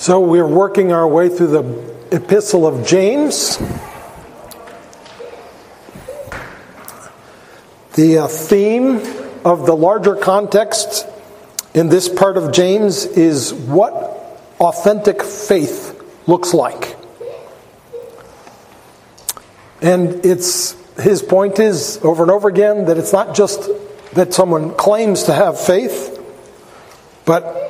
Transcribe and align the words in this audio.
So 0.00 0.20
we're 0.20 0.46
working 0.46 0.92
our 0.92 1.06
way 1.06 1.28
through 1.28 1.48
the 1.48 1.94
Epistle 2.10 2.66
of 2.66 2.86
James. 2.86 3.58
The 7.96 8.20
uh, 8.20 8.26
theme 8.26 9.02
of 9.44 9.66
the 9.66 9.76
larger 9.76 10.16
context 10.16 11.06
in 11.74 11.90
this 11.90 12.08
part 12.08 12.38
of 12.38 12.50
James 12.50 13.04
is 13.04 13.52
what 13.52 13.92
authentic 14.58 15.22
faith 15.22 16.02
looks 16.26 16.54
like. 16.54 16.96
And 19.82 20.24
it's 20.24 20.76
his 20.98 21.20
point 21.20 21.58
is 21.58 22.00
over 22.02 22.22
and 22.22 22.32
over 22.32 22.48
again 22.48 22.86
that 22.86 22.96
it's 22.96 23.12
not 23.12 23.34
just 23.34 23.68
that 24.14 24.32
someone 24.32 24.74
claims 24.76 25.24
to 25.24 25.34
have 25.34 25.60
faith, 25.60 26.18
but 27.26 27.69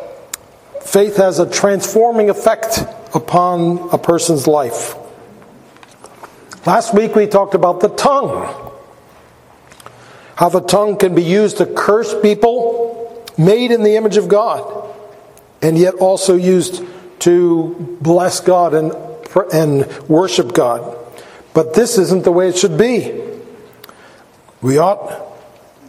faith 0.91 1.18
has 1.18 1.38
a 1.38 1.48
transforming 1.48 2.30
effect 2.30 2.80
upon 3.14 3.90
a 3.93 3.99
person's 3.99 4.49
life. 4.49 4.96
Last 6.66 6.93
week 6.93 7.14
we 7.14 7.29
talked 7.29 7.54
about 7.54 7.79
the 7.79 7.90
tongue. 7.90 8.53
How 10.35 10.49
the 10.49 10.61
tongue 10.61 10.96
can 10.96 11.14
be 11.14 11.22
used 11.22 11.58
to 11.58 11.66
curse 11.66 12.13
people 12.21 13.25
made 13.39 13.71
in 13.71 13.85
the 13.85 13.94
image 13.94 14.16
of 14.16 14.26
God, 14.26 14.93
and 15.63 15.79
yet 15.79 15.94
also 15.94 16.35
used 16.35 16.82
to 17.21 17.96
bless 18.00 18.41
God 18.41 18.75
and, 18.75 18.93
and 19.52 20.08
worship 20.08 20.54
God. 20.54 20.96
But 21.54 21.75
this 21.75 21.99
isn't 21.99 22.25
the 22.25 22.32
way 22.32 22.49
it 22.49 22.58
should 22.58 22.77
be. 22.77 23.22
We 24.61 24.79
ought 24.79 25.38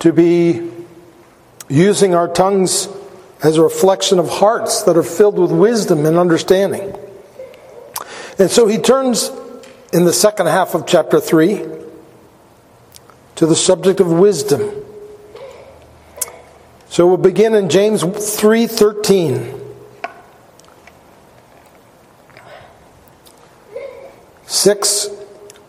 to 0.01 0.13
be 0.13 0.69
using 1.69 2.13
our 2.13 2.27
tongues 2.27 2.87
as 3.43 3.57
a 3.57 3.61
reflection 3.61 4.19
of 4.19 4.29
hearts 4.29 4.83
that 4.83 4.95
are 4.95 5.03
filled 5.03 5.39
with 5.39 5.51
wisdom 5.51 6.05
and 6.05 6.17
understanding. 6.17 6.95
And 8.37 8.49
so 8.49 8.67
he 8.67 8.77
turns 8.77 9.31
in 9.91 10.05
the 10.05 10.13
second 10.13 10.47
half 10.47 10.75
of 10.75 10.85
chapter 10.85 11.19
3 11.19 11.65
to 13.35 13.45
the 13.45 13.55
subject 13.55 13.99
of 13.99 14.11
wisdom. 14.11 14.71
So 16.89 17.07
we'll 17.07 17.17
begin 17.17 17.55
in 17.55 17.69
James 17.69 18.03
3:13. 18.03 19.59
Six 24.45 25.09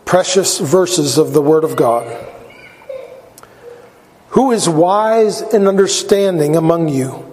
precious 0.03 0.59
verses 0.59 1.17
of 1.17 1.33
the 1.33 1.41
word 1.41 1.63
of 1.63 1.75
God. 1.75 2.05
Who 4.29 4.51
is 4.51 4.67
wise 4.67 5.41
and 5.41 5.67
understanding 5.67 6.55
among 6.55 6.89
you? 6.89 7.32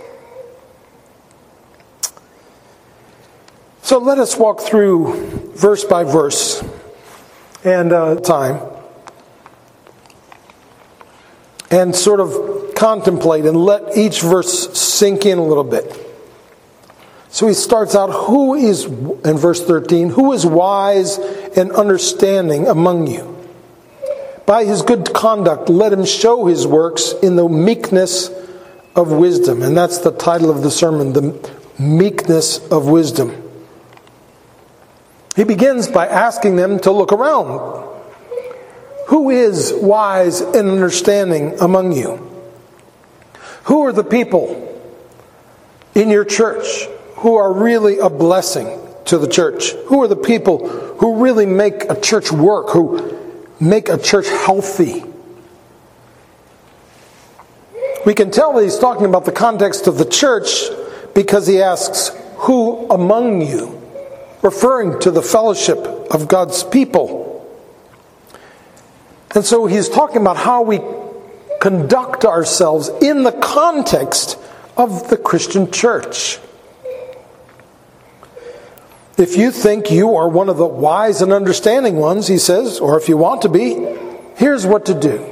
So 3.91 3.97
let 3.97 4.19
us 4.19 4.37
walk 4.37 4.61
through 4.61 5.51
verse 5.53 5.83
by 5.83 6.05
verse 6.05 6.63
and 7.65 7.91
uh, 7.91 8.21
time 8.21 8.61
and 11.69 11.93
sort 11.93 12.21
of 12.21 12.73
contemplate 12.73 13.43
and 13.43 13.57
let 13.57 13.97
each 13.97 14.21
verse 14.21 14.79
sink 14.79 15.25
in 15.25 15.39
a 15.39 15.43
little 15.43 15.65
bit. 15.65 15.93
So 17.31 17.49
he 17.49 17.53
starts 17.53 17.93
out, 17.93 18.11
Who 18.27 18.53
is, 18.53 18.85
in 18.85 19.37
verse 19.37 19.61
13, 19.61 20.11
who 20.11 20.31
is 20.31 20.45
wise 20.45 21.17
and 21.57 21.73
understanding 21.73 22.69
among 22.69 23.07
you? 23.07 23.45
By 24.45 24.63
his 24.63 24.83
good 24.83 25.13
conduct, 25.13 25.67
let 25.67 25.91
him 25.91 26.05
show 26.05 26.45
his 26.45 26.65
works 26.65 27.11
in 27.21 27.35
the 27.35 27.49
meekness 27.49 28.29
of 28.95 29.11
wisdom. 29.11 29.61
And 29.61 29.75
that's 29.75 29.97
the 29.97 30.13
title 30.13 30.49
of 30.49 30.63
the 30.63 30.71
sermon, 30.71 31.11
The 31.11 31.51
Meekness 31.77 32.65
of 32.69 32.85
Wisdom. 32.85 33.50
He 35.35 35.43
begins 35.43 35.87
by 35.87 36.07
asking 36.07 36.57
them 36.57 36.79
to 36.79 36.91
look 36.91 37.13
around. 37.13 37.89
Who 39.07 39.29
is 39.29 39.73
wise 39.73 40.41
and 40.41 40.69
understanding 40.69 41.59
among 41.59 41.93
you? 41.93 42.27
Who 43.63 43.85
are 43.85 43.93
the 43.93 44.03
people 44.03 44.67
in 45.95 46.09
your 46.09 46.25
church 46.25 46.85
who 47.17 47.35
are 47.35 47.51
really 47.51 47.99
a 47.99 48.09
blessing 48.09 48.79
to 49.05 49.17
the 49.17 49.27
church? 49.27 49.71
Who 49.87 50.01
are 50.01 50.07
the 50.07 50.15
people 50.15 50.67
who 50.67 51.23
really 51.23 51.45
make 51.45 51.89
a 51.89 51.99
church 51.99 52.31
work, 52.31 52.69
who 52.69 53.17
make 53.59 53.89
a 53.89 53.97
church 53.97 54.27
healthy? 54.27 55.03
We 58.05 58.15
can 58.15 58.31
tell 58.31 58.53
that 58.53 58.63
he's 58.63 58.79
talking 58.79 59.05
about 59.05 59.25
the 59.25 59.31
context 59.31 59.87
of 59.87 59.97
the 59.97 60.05
church 60.05 60.63
because 61.13 61.47
he 61.47 61.61
asks, 61.61 62.11
Who 62.37 62.89
among 62.89 63.41
you? 63.41 63.80
Referring 64.41 64.99
to 65.01 65.11
the 65.11 65.21
fellowship 65.21 65.77
of 65.77 66.27
God's 66.27 66.63
people. 66.63 67.29
And 69.33 69.45
so 69.45 69.65
he's 69.65 69.87
talking 69.87 70.21
about 70.21 70.37
how 70.37 70.63
we 70.63 70.79
conduct 71.61 72.25
ourselves 72.25 72.89
in 73.01 73.23
the 73.23 73.31
context 73.31 74.37
of 74.75 75.09
the 75.09 75.17
Christian 75.17 75.71
church. 75.71 76.39
If 79.17 79.37
you 79.37 79.51
think 79.51 79.91
you 79.91 80.15
are 80.15 80.27
one 80.27 80.49
of 80.49 80.57
the 80.57 80.65
wise 80.65 81.21
and 81.21 81.31
understanding 81.31 81.97
ones, 81.97 82.27
he 82.27 82.39
says, 82.39 82.79
or 82.79 82.97
if 82.97 83.07
you 83.07 83.17
want 83.17 83.43
to 83.43 83.49
be, 83.49 83.73
here's 84.35 84.65
what 84.65 84.87
to 84.87 84.99
do 84.99 85.27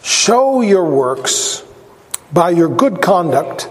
show 0.00 0.60
your 0.60 0.84
works 0.84 1.64
by 2.32 2.50
your 2.50 2.68
good 2.68 3.02
conduct 3.02 3.68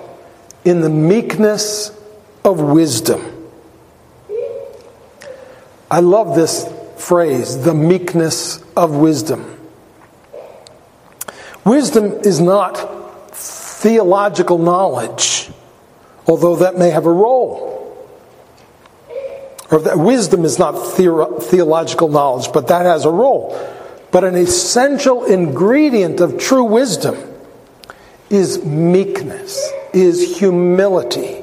in 0.65 0.81
the 0.81 0.89
meekness 0.89 1.97
of 2.43 2.59
wisdom. 2.59 3.36
I 5.89 6.01
love 6.01 6.35
this 6.35 6.71
phrase, 6.97 7.63
the 7.63 7.73
meekness 7.73 8.61
of 8.75 8.95
wisdom. 8.95 9.57
Wisdom 11.63 12.11
is 12.23 12.39
not 12.39 12.75
theological 13.31 14.57
knowledge, 14.57 15.49
although 16.25 16.57
that 16.57 16.77
may 16.77 16.89
have 16.89 17.05
a 17.05 17.11
role. 17.11 17.75
Or 19.69 19.79
that 19.79 19.97
wisdom 19.97 20.45
is 20.45 20.57
not 20.57 20.75
theoro- 20.75 21.41
theological 21.43 22.07
knowledge, 22.07 22.51
but 22.53 22.67
that 22.67 22.85
has 22.85 23.05
a 23.05 23.11
role. 23.11 23.57
But 24.11 24.23
an 24.23 24.35
essential 24.35 25.25
ingredient 25.25 26.21
of 26.21 26.37
true 26.37 26.63
wisdom 26.63 27.17
is 28.29 28.63
meekness, 28.63 29.71
is 29.93 30.37
humility. 30.37 31.36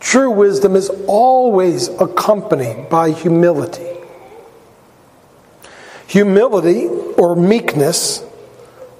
True 0.00 0.30
wisdom 0.30 0.76
is 0.76 0.90
always 1.06 1.88
accompanied 1.88 2.88
by 2.88 3.10
humility. 3.10 3.86
Humility 6.06 6.86
or 6.86 7.36
meekness 7.36 8.24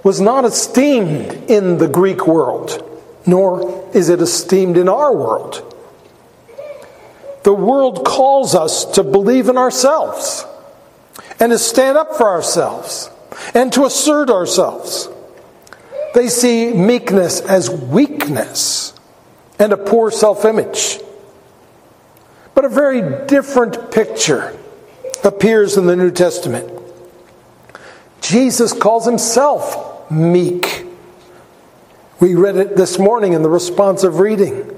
was 0.03 0.21
not 0.21 0.45
esteemed 0.45 1.33
in 1.51 1.79
the 1.79 1.89
Greek 1.89 2.27
world, 2.27 2.85
nor 3.27 3.89
is 3.95 4.09
it 4.09 4.21
esteemed 4.21 4.77
in 4.77 4.89
our 4.89 5.15
world. 5.15 5.65
The 7.45 7.55
world 7.55 8.05
calls 8.05 8.55
us 8.55 8.85
to 8.93 9.03
believe 9.03 9.49
in 9.49 9.57
ourselves 9.57 10.45
and 11.41 11.53
to 11.53 11.59
stand 11.59 11.97
up 11.97 12.17
for 12.17 12.29
ourselves 12.29 13.11
and 13.55 13.73
to 13.73 13.87
assert 13.87 14.29
ourselves. 14.29 15.09
They 16.15 16.29
see 16.29 16.73
meekness 16.75 17.41
as 17.41 17.71
weakness 17.71 18.98
and 19.59 19.73
a 19.73 19.77
poor 19.77 20.11
self 20.11 20.45
image. 20.45 21.01
But 22.55 22.65
a 22.65 22.69
very 22.69 23.27
different 23.27 23.91
picture 23.91 24.57
appears 25.25 25.77
in 25.77 25.87
the 25.87 25.97
New 25.97 26.11
Testament. 26.11 26.71
Jesus 28.21 28.73
calls 28.73 29.07
himself 29.07 30.11
meek. 30.11 30.87
We 32.21 32.35
read 32.35 32.57
it 32.57 32.77
this 32.77 32.99
morning 32.99 33.33
in 33.33 33.43
the 33.43 33.49
responsive 33.49 34.19
reading. 34.19 34.75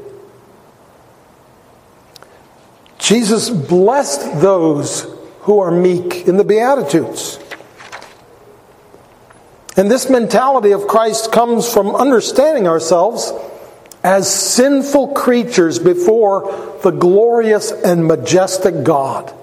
Jesus 2.99 3.49
blessed 3.49 4.41
those 4.41 5.07
who 5.41 5.59
are 5.61 5.71
meek 5.71 6.29
in 6.29 6.37
the 6.37 6.45
Beatitudes. 6.45 7.39
And 9.77 9.91
this 9.91 10.11
mentality 10.11 10.73
of 10.73 10.87
Christ 10.87 11.33
comes 11.33 11.73
from 11.73 11.97
understanding 11.97 12.69
ourselves 12.69 13.33
as 14.03 14.33
sinful 14.33 15.09
creatures 15.09 15.79
before 15.79 16.79
the 16.83 16.91
glorious 16.91 17.71
and 17.71 18.07
majestic 18.07 18.83
God. 18.83 19.35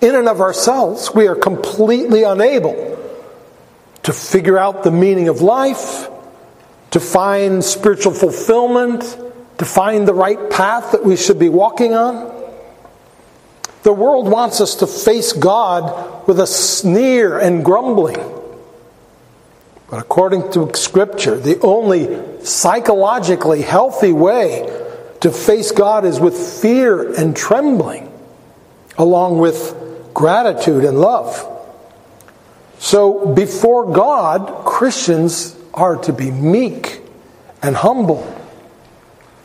In 0.00 0.14
and 0.14 0.28
of 0.28 0.40
ourselves, 0.40 1.14
we 1.14 1.26
are 1.28 1.36
completely 1.36 2.24
unable 2.24 2.96
to 4.02 4.12
figure 4.12 4.58
out 4.58 4.82
the 4.82 4.90
meaning 4.90 5.28
of 5.28 5.40
life, 5.40 6.08
to 6.90 7.00
find 7.00 7.64
spiritual 7.64 8.12
fulfillment, 8.12 9.02
to 9.58 9.64
find 9.64 10.06
the 10.06 10.14
right 10.14 10.50
path 10.50 10.92
that 10.92 11.04
we 11.04 11.16
should 11.16 11.38
be 11.38 11.48
walking 11.48 11.94
on. 11.94 12.32
The 13.84 13.92
world 13.92 14.28
wants 14.28 14.60
us 14.60 14.76
to 14.76 14.86
face 14.86 15.32
God 15.32 16.26
with 16.26 16.40
a 16.40 16.46
sneer 16.46 17.38
and 17.38 17.64
grumbling. 17.64 18.35
But 19.88 20.00
according 20.00 20.50
to 20.52 20.72
Scripture, 20.74 21.36
the 21.38 21.60
only 21.60 22.44
psychologically 22.44 23.62
healthy 23.62 24.12
way 24.12 24.66
to 25.20 25.30
face 25.30 25.70
God 25.70 26.04
is 26.04 26.18
with 26.18 26.36
fear 26.36 27.14
and 27.14 27.36
trembling, 27.36 28.12
along 28.98 29.38
with 29.38 29.74
gratitude 30.12 30.84
and 30.84 31.00
love. 31.00 31.52
So, 32.78 33.26
before 33.26 33.92
God, 33.92 34.64
Christians 34.64 35.56
are 35.72 35.96
to 35.96 36.12
be 36.12 36.30
meek 36.30 37.00
and 37.62 37.76
humble. 37.76 38.32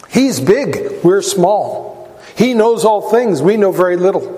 He's 0.10 0.40
big, 0.40 1.04
we're 1.04 1.22
small. 1.22 2.20
He 2.36 2.54
knows 2.54 2.84
all 2.84 3.10
things, 3.10 3.42
we 3.42 3.58
know 3.58 3.72
very 3.72 3.98
little. 3.98 4.38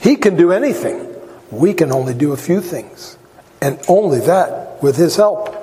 He 0.00 0.16
can 0.16 0.36
do 0.36 0.52
anything, 0.52 1.14
we 1.50 1.74
can 1.74 1.92
only 1.92 2.14
do 2.14 2.32
a 2.32 2.36
few 2.36 2.60
things, 2.60 3.16
and 3.60 3.78
only 3.88 4.20
that 4.20 4.82
with 4.82 4.96
His 4.96 5.16
help. 5.16 5.56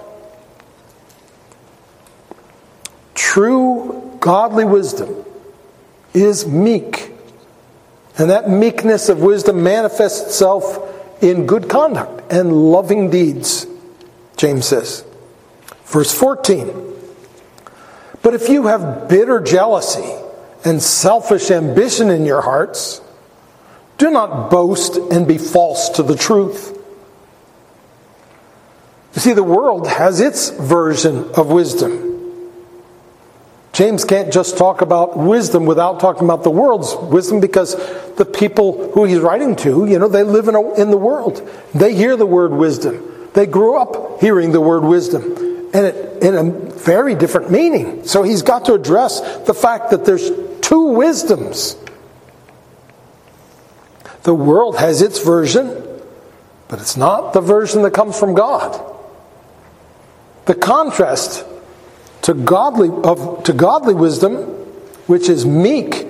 True 3.15 4.17
godly 4.19 4.65
wisdom 4.65 5.25
is 6.13 6.45
meek. 6.47 7.11
And 8.17 8.29
that 8.31 8.49
meekness 8.49 9.09
of 9.09 9.21
wisdom 9.21 9.63
manifests 9.63 10.27
itself 10.27 10.79
in 11.21 11.45
good 11.45 11.69
conduct 11.69 12.31
and 12.31 12.71
loving 12.71 13.09
deeds, 13.09 13.67
James 14.37 14.65
says. 14.65 15.03
Verse 15.85 16.13
14 16.17 16.93
But 18.21 18.33
if 18.33 18.49
you 18.49 18.67
have 18.67 19.07
bitter 19.07 19.39
jealousy 19.39 20.15
and 20.65 20.81
selfish 20.81 21.51
ambition 21.51 22.09
in 22.09 22.25
your 22.25 22.41
hearts, 22.41 23.01
do 23.97 24.11
not 24.11 24.51
boast 24.51 24.97
and 24.97 25.27
be 25.27 25.37
false 25.37 25.89
to 25.89 26.03
the 26.03 26.15
truth. 26.15 26.76
You 29.17 29.21
see, 29.21 29.33
the 29.33 29.41
world 29.41 29.87
has 29.87 30.19
its 30.19 30.51
version 30.51 31.31
of 31.33 31.47
wisdom. 31.47 32.51
James 33.73 34.05
can't 34.05 34.31
just 34.31 34.59
talk 34.59 34.81
about 34.81 35.17
wisdom 35.17 35.65
without 35.65 35.99
talking 35.99 36.25
about 36.25 36.43
the 36.43 36.51
world's 36.51 36.93
wisdom 36.93 37.39
because 37.39 37.75
the 38.13 38.25
people 38.25 38.91
who 38.91 39.05
he's 39.05 39.17
writing 39.17 39.55
to, 39.55 39.87
you 39.87 39.97
know, 39.97 40.07
they 40.07 40.21
live 40.21 40.47
in, 40.47 40.53
a, 40.53 40.73
in 40.75 40.91
the 40.91 40.97
world. 40.97 41.41
They 41.73 41.95
hear 41.95 42.15
the 42.15 42.27
word 42.27 42.51
wisdom. 42.51 43.29
They 43.33 43.47
grew 43.47 43.77
up 43.77 44.21
hearing 44.21 44.51
the 44.51 44.61
word 44.61 44.83
wisdom 44.83 45.23
and 45.73 45.87
it, 45.87 46.21
in 46.21 46.35
a 46.35 46.51
very 46.51 47.15
different 47.15 47.49
meaning. 47.49 48.05
So 48.05 48.21
he's 48.21 48.43
got 48.43 48.65
to 48.65 48.75
address 48.75 49.19
the 49.47 49.55
fact 49.55 49.89
that 49.89 50.05
there's 50.05 50.29
two 50.61 50.89
wisdoms. 50.89 51.75
The 54.21 54.35
world 54.35 54.77
has 54.77 55.01
its 55.01 55.23
version, 55.23 55.69
but 56.67 56.79
it's 56.79 56.97
not 56.97 57.33
the 57.33 57.41
version 57.41 57.81
that 57.81 57.95
comes 57.95 58.19
from 58.19 58.35
God. 58.35 58.93
The 60.47 60.55
contrast 60.55 61.45
to 62.23 62.33
godly, 62.33 62.89
of, 62.89 63.43
to 63.43 63.53
godly 63.53 63.93
wisdom, 63.93 64.43
which 65.05 65.29
is 65.29 65.45
meek, 65.45 66.07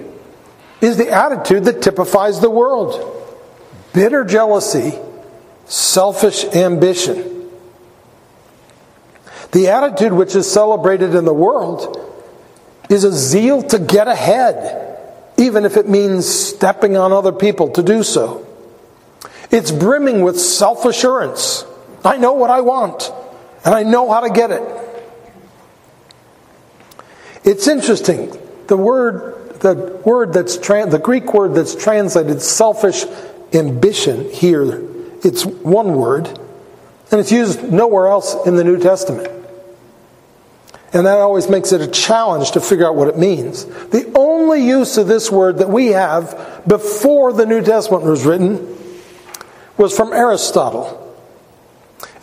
is 0.80 0.98
the 0.98 1.12
attitude 1.12 1.66
that 1.66 1.82
typifies 1.82 2.40
the 2.40 2.50
world 2.50 3.14
bitter 3.94 4.24
jealousy, 4.24 4.94
selfish 5.66 6.46
ambition. 6.46 7.50
The 9.52 9.70
attitude 9.70 10.14
which 10.14 10.36
is 10.36 10.50
celebrated 10.50 11.16
in 11.16 11.26
the 11.26 11.34
world 11.34 12.04
is 12.90 13.04
a 13.04 13.12
zeal 13.12 13.64
to 13.64 13.80
get 13.80 14.08
ahead, 14.08 15.00
even 15.38 15.66
if 15.66 15.78
it 15.78 15.90
means 15.90 16.28
stepping 16.28 16.96
on 16.96 17.12
other 17.12 17.32
people 17.32 17.70
to 17.72 17.82
do 17.82 18.04
so. 18.04 18.46
It's 19.50 19.72
brimming 19.72 20.22
with 20.22 20.40
self 20.40 20.86
assurance. 20.86 21.66
I 22.06 22.18
know 22.18 22.34
what 22.34 22.52
I 22.52 22.62
want, 22.62 23.12
and 23.66 23.74
I 23.74 23.84
know 23.84 24.12
how 24.12 24.22
to 24.22 24.30
get 24.30 24.52
it. 24.52 24.64
It's 27.44 27.68
interesting. 27.68 28.38
The 28.68 28.78
word, 28.78 29.60
the 29.62 30.02
word 30.06 30.34
that's 30.34 30.58
the 30.58 31.00
Greek 31.02 31.34
word 31.34 31.56
that's 31.56 31.76
translated 31.76 32.42
selfish 32.42 33.06
ambition 33.54 34.30
here, 34.30 34.84
it's 35.24 35.46
one 35.46 35.96
word, 35.96 36.28
and 37.12 37.20
it's 37.22 37.32
used 37.32 37.72
nowhere 37.72 38.08
else 38.08 38.36
in 38.46 38.56
the 38.56 38.64
New 38.64 38.80
Testament. 38.80 39.32
And 40.94 41.06
that 41.06 41.20
always 41.20 41.50
makes 41.50 41.72
it 41.72 41.82
a 41.82 41.88
challenge 41.88 42.52
to 42.52 42.62
figure 42.62 42.86
out 42.86 42.96
what 42.96 43.08
it 43.08 43.18
means. 43.18 43.66
The 43.66 44.12
only 44.16 44.66
use 44.66 44.98
of 44.98 45.08
this 45.08 45.30
word 45.30 45.60
that 45.60 45.70
we 45.70 45.88
have 45.88 46.64
before 46.68 47.34
the 47.34 47.46
New 47.46 47.62
Testament 47.62 48.04
was 48.04 48.26
written 48.26 48.76
was 49.78 49.96
from 49.96 50.14
Aristotle. 50.14 51.07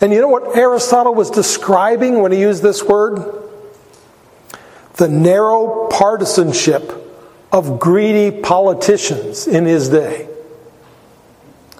And 0.01 0.11
you 0.11 0.21
know 0.21 0.27
what 0.27 0.57
Aristotle 0.57 1.13
was 1.13 1.29
describing 1.31 2.21
when 2.21 2.31
he 2.31 2.39
used 2.39 2.61
this 2.61 2.83
word? 2.83 3.43
the 4.95 5.07
narrow 5.07 5.87
partisanship 5.87 6.91
of 7.51 7.79
greedy 7.79 8.41
politicians 8.41 9.47
in 9.47 9.65
his 9.65 9.89
day. 9.89 10.27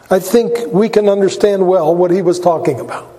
I 0.10 0.20
think 0.20 0.72
we 0.72 0.90
can 0.90 1.10
understand 1.10 1.68
well 1.68 1.96
what 1.96 2.12
he 2.12 2.22
was 2.22 2.40
talking 2.40 2.80
about. 2.80 3.12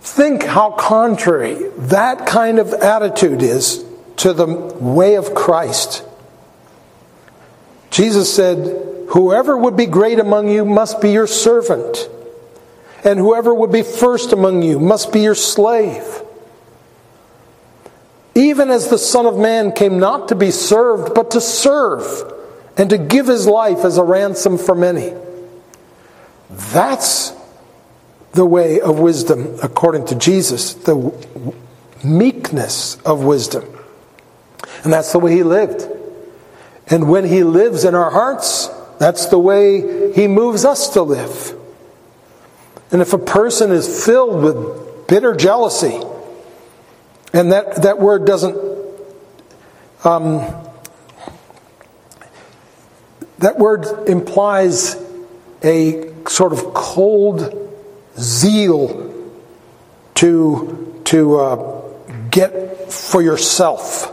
Think 0.00 0.44
how 0.44 0.70
contrary 0.70 1.68
that 1.76 2.26
kind 2.26 2.58
of 2.58 2.72
attitude 2.72 3.42
is 3.42 3.84
to 4.18 4.32
the 4.32 4.46
way 4.46 5.16
of 5.16 5.34
Christ. 5.34 6.04
Jesus 7.90 8.34
said, 8.34 9.08
Whoever 9.10 9.56
would 9.56 9.76
be 9.76 9.86
great 9.86 10.18
among 10.18 10.48
you 10.48 10.64
must 10.64 11.00
be 11.00 11.12
your 11.12 11.26
servant, 11.26 12.08
and 13.04 13.18
whoever 13.18 13.54
would 13.54 13.70
be 13.70 13.82
first 13.82 14.32
among 14.32 14.62
you 14.62 14.80
must 14.80 15.12
be 15.12 15.20
your 15.20 15.34
slave 15.34 16.22
even 18.34 18.70
as 18.70 18.88
the 18.88 18.98
Son 18.98 19.26
of 19.26 19.38
Man 19.38 19.72
came 19.72 19.98
not 19.98 20.28
to 20.28 20.34
be 20.34 20.50
served, 20.50 21.14
but 21.14 21.30
to 21.32 21.40
serve, 21.40 22.04
and 22.76 22.90
to 22.90 22.98
give 22.98 23.26
his 23.26 23.46
life 23.46 23.84
as 23.84 23.96
a 23.96 24.02
ransom 24.02 24.58
for 24.58 24.74
many. 24.74 25.14
That's 26.50 27.32
the 28.32 28.44
way 28.44 28.80
of 28.80 28.98
wisdom 28.98 29.56
according 29.62 30.06
to 30.06 30.16
Jesus, 30.16 30.74
the 30.74 31.12
meekness 32.02 32.96
of 33.02 33.22
wisdom. 33.22 33.64
And 34.82 34.92
that's 34.92 35.12
the 35.12 35.20
way 35.20 35.32
he 35.32 35.44
lived. 35.44 35.88
And 36.88 37.08
when 37.08 37.24
he 37.24 37.44
lives 37.44 37.84
in 37.84 37.94
our 37.94 38.10
hearts, 38.10 38.68
that's 38.98 39.26
the 39.26 39.38
way 39.38 40.12
he 40.12 40.26
moves 40.26 40.64
us 40.64 40.90
to 40.90 41.02
live. 41.02 41.58
And 42.94 43.02
if 43.02 43.12
a 43.12 43.18
person 43.18 43.72
is 43.72 44.06
filled 44.06 44.40
with 44.40 45.08
bitter 45.08 45.34
jealousy, 45.34 46.00
and 47.32 47.50
that, 47.50 47.82
that 47.82 47.98
word 47.98 48.24
doesn't, 48.24 48.56
um, 50.04 50.46
that 53.40 53.58
word 53.58 54.08
implies 54.08 54.94
a 55.64 56.12
sort 56.28 56.52
of 56.52 56.72
cold 56.72 57.68
zeal 58.16 59.12
to, 60.14 61.02
to 61.06 61.40
uh, 61.40 61.82
get 62.30 62.92
for 62.92 63.20
yourself 63.20 64.12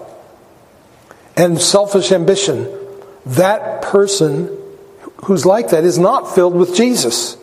and 1.38 1.62
selfish 1.62 2.12
ambition. 2.12 2.68
That 3.28 3.84
person 3.84 4.58
who's 5.26 5.46
like 5.46 5.70
that 5.70 5.84
is 5.84 6.00
not 6.00 6.34
filled 6.34 6.56
with 6.56 6.76
Jesus, 6.76 7.38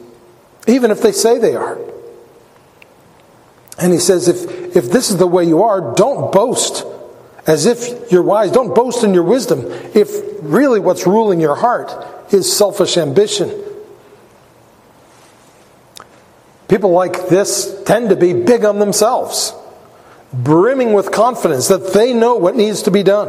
even 0.69 0.91
if 0.91 1.03
they 1.03 1.13
say 1.13 1.39
they 1.39 1.57
are. 1.57 1.79
And 3.79 3.93
he 3.93 3.99
says, 3.99 4.29
if, 4.29 4.77
if 4.77 4.91
this 4.91 5.11
is 5.11 5.17
the 5.17 5.27
way 5.27 5.45
you 5.45 5.63
are, 5.63 5.95
don't 5.95 6.33
boast 6.33 6.85
as 7.47 7.65
if 7.65 8.13
you're 8.13 8.23
wise. 8.23 8.53
Don't 8.53 8.75
boast 8.75 9.03
in 9.03 9.15
your 9.15 9.23
wisdom 9.23 9.65
if 9.95 10.11
really 10.43 10.81
what's 10.81 11.07
ruling 11.07 11.41
your 11.41 11.55
heart 11.55 12.33
is 12.33 12.55
selfish 12.55 12.97
ambition. 12.97 13.51
People 16.69 16.91
like 16.91 17.29
this 17.29 17.83
tend 17.85 18.11
to 18.11 18.17
be 18.17 18.35
big 18.35 18.65
on 18.65 18.79
themselves, 18.79 19.55
brimming 20.33 20.93
with 20.93 21.11
confidence 21.11 21.69
that 21.69 21.95
they 21.95 22.13
know 22.13 22.35
what 22.35 22.55
needs 22.55 22.83
to 22.83 22.91
be 22.91 23.03
done. 23.03 23.29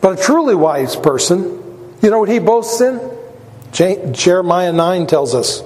But 0.00 0.18
a 0.18 0.22
truly 0.22 0.56
wise 0.56 0.96
person, 0.96 1.96
you 2.02 2.10
know 2.10 2.18
what 2.18 2.28
he 2.28 2.40
boasts 2.40 2.80
in? 2.80 3.17
Jeremiah 3.72 4.72
9 4.72 5.06
tells 5.06 5.34
us, 5.34 5.62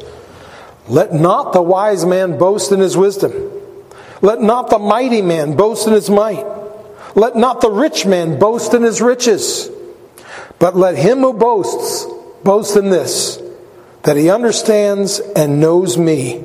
Let 0.88 1.12
not 1.14 1.52
the 1.52 1.62
wise 1.62 2.04
man 2.04 2.38
boast 2.38 2.72
in 2.72 2.80
his 2.80 2.96
wisdom. 2.96 3.50
Let 4.20 4.40
not 4.40 4.70
the 4.70 4.78
mighty 4.78 5.22
man 5.22 5.56
boast 5.56 5.86
in 5.86 5.92
his 5.92 6.08
might. 6.08 6.46
Let 7.14 7.36
not 7.36 7.60
the 7.60 7.70
rich 7.70 8.06
man 8.06 8.38
boast 8.38 8.72
in 8.74 8.82
his 8.82 9.02
riches. 9.02 9.70
But 10.58 10.76
let 10.76 10.96
him 10.96 11.18
who 11.18 11.32
boasts 11.32 12.06
boast 12.44 12.76
in 12.76 12.90
this, 12.90 13.42
that 14.04 14.16
he 14.16 14.30
understands 14.30 15.18
and 15.20 15.60
knows 15.60 15.98
me, 15.98 16.44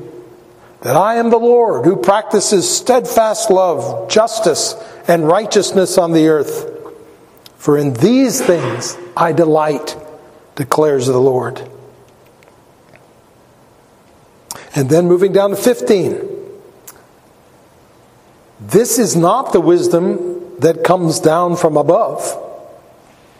that 0.81 0.95
I 0.95 1.15
am 1.15 1.29
the 1.29 1.37
Lord 1.37 1.85
who 1.85 1.95
practices 1.95 2.69
steadfast 2.69 3.49
love, 3.49 4.09
justice, 4.09 4.75
and 5.07 5.27
righteousness 5.27 5.97
on 5.97 6.13
the 6.13 6.27
earth. 6.27 6.67
For 7.57 7.77
in 7.77 7.93
these 7.93 8.41
things 8.41 8.97
I 9.15 9.33
delight, 9.33 9.95
declares 10.57 11.05
the 11.05 11.17
Lord. 11.17 11.61
And 14.75 14.89
then 14.89 15.07
moving 15.07 15.31
down 15.31 15.51
to 15.51 15.55
15. 15.55 16.27
This 18.59 18.99
is 18.99 19.15
not 19.15 19.53
the 19.53 19.61
wisdom 19.61 20.59
that 20.59 20.83
comes 20.83 21.19
down 21.19 21.55
from 21.55 21.77
above, 21.77 22.21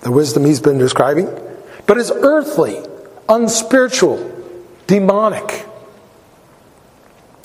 the 0.02 0.12
wisdom 0.12 0.46
he's 0.46 0.62
been 0.62 0.78
describing, 0.78 1.28
but 1.88 1.98
is 1.98 2.12
earthly, 2.12 2.80
unspiritual, 3.28 4.32
demonic. 4.86 5.66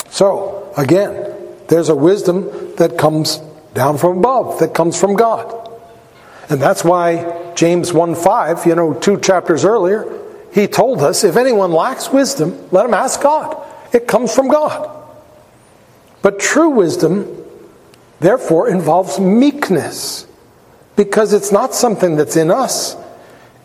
So, 0.09 0.71
again, 0.77 1.35
there's 1.67 1.89
a 1.89 1.95
wisdom 1.95 2.75
that 2.75 2.99
comes 2.99 3.37
down 3.73 3.97
from 3.97 4.19
above, 4.19 4.59
that 4.59 4.75
comes 4.75 4.99
from 4.99 5.15
God. 5.15 5.62
And 6.49 6.61
that's 6.61 6.83
why 6.83 7.53
James 7.55 7.93
1 7.93 8.15
5, 8.15 8.65
you 8.65 8.75
know, 8.75 8.93
two 8.93 9.19
chapters 9.19 9.65
earlier, 9.65 10.05
he 10.53 10.67
told 10.67 11.01
us 11.01 11.23
if 11.23 11.35
anyone 11.35 11.71
lacks 11.71 12.09
wisdom, 12.09 12.67
let 12.71 12.85
him 12.85 12.93
ask 12.93 13.21
God. 13.21 13.57
It 13.93 14.07
comes 14.07 14.33
from 14.33 14.47
God. 14.47 14.89
But 16.21 16.39
true 16.39 16.69
wisdom, 16.69 17.43
therefore, 18.19 18.69
involves 18.69 19.19
meekness 19.19 20.27
because 20.95 21.33
it's 21.33 21.51
not 21.51 21.73
something 21.73 22.15
that's 22.15 22.35
in 22.35 22.51
us, 22.51 22.95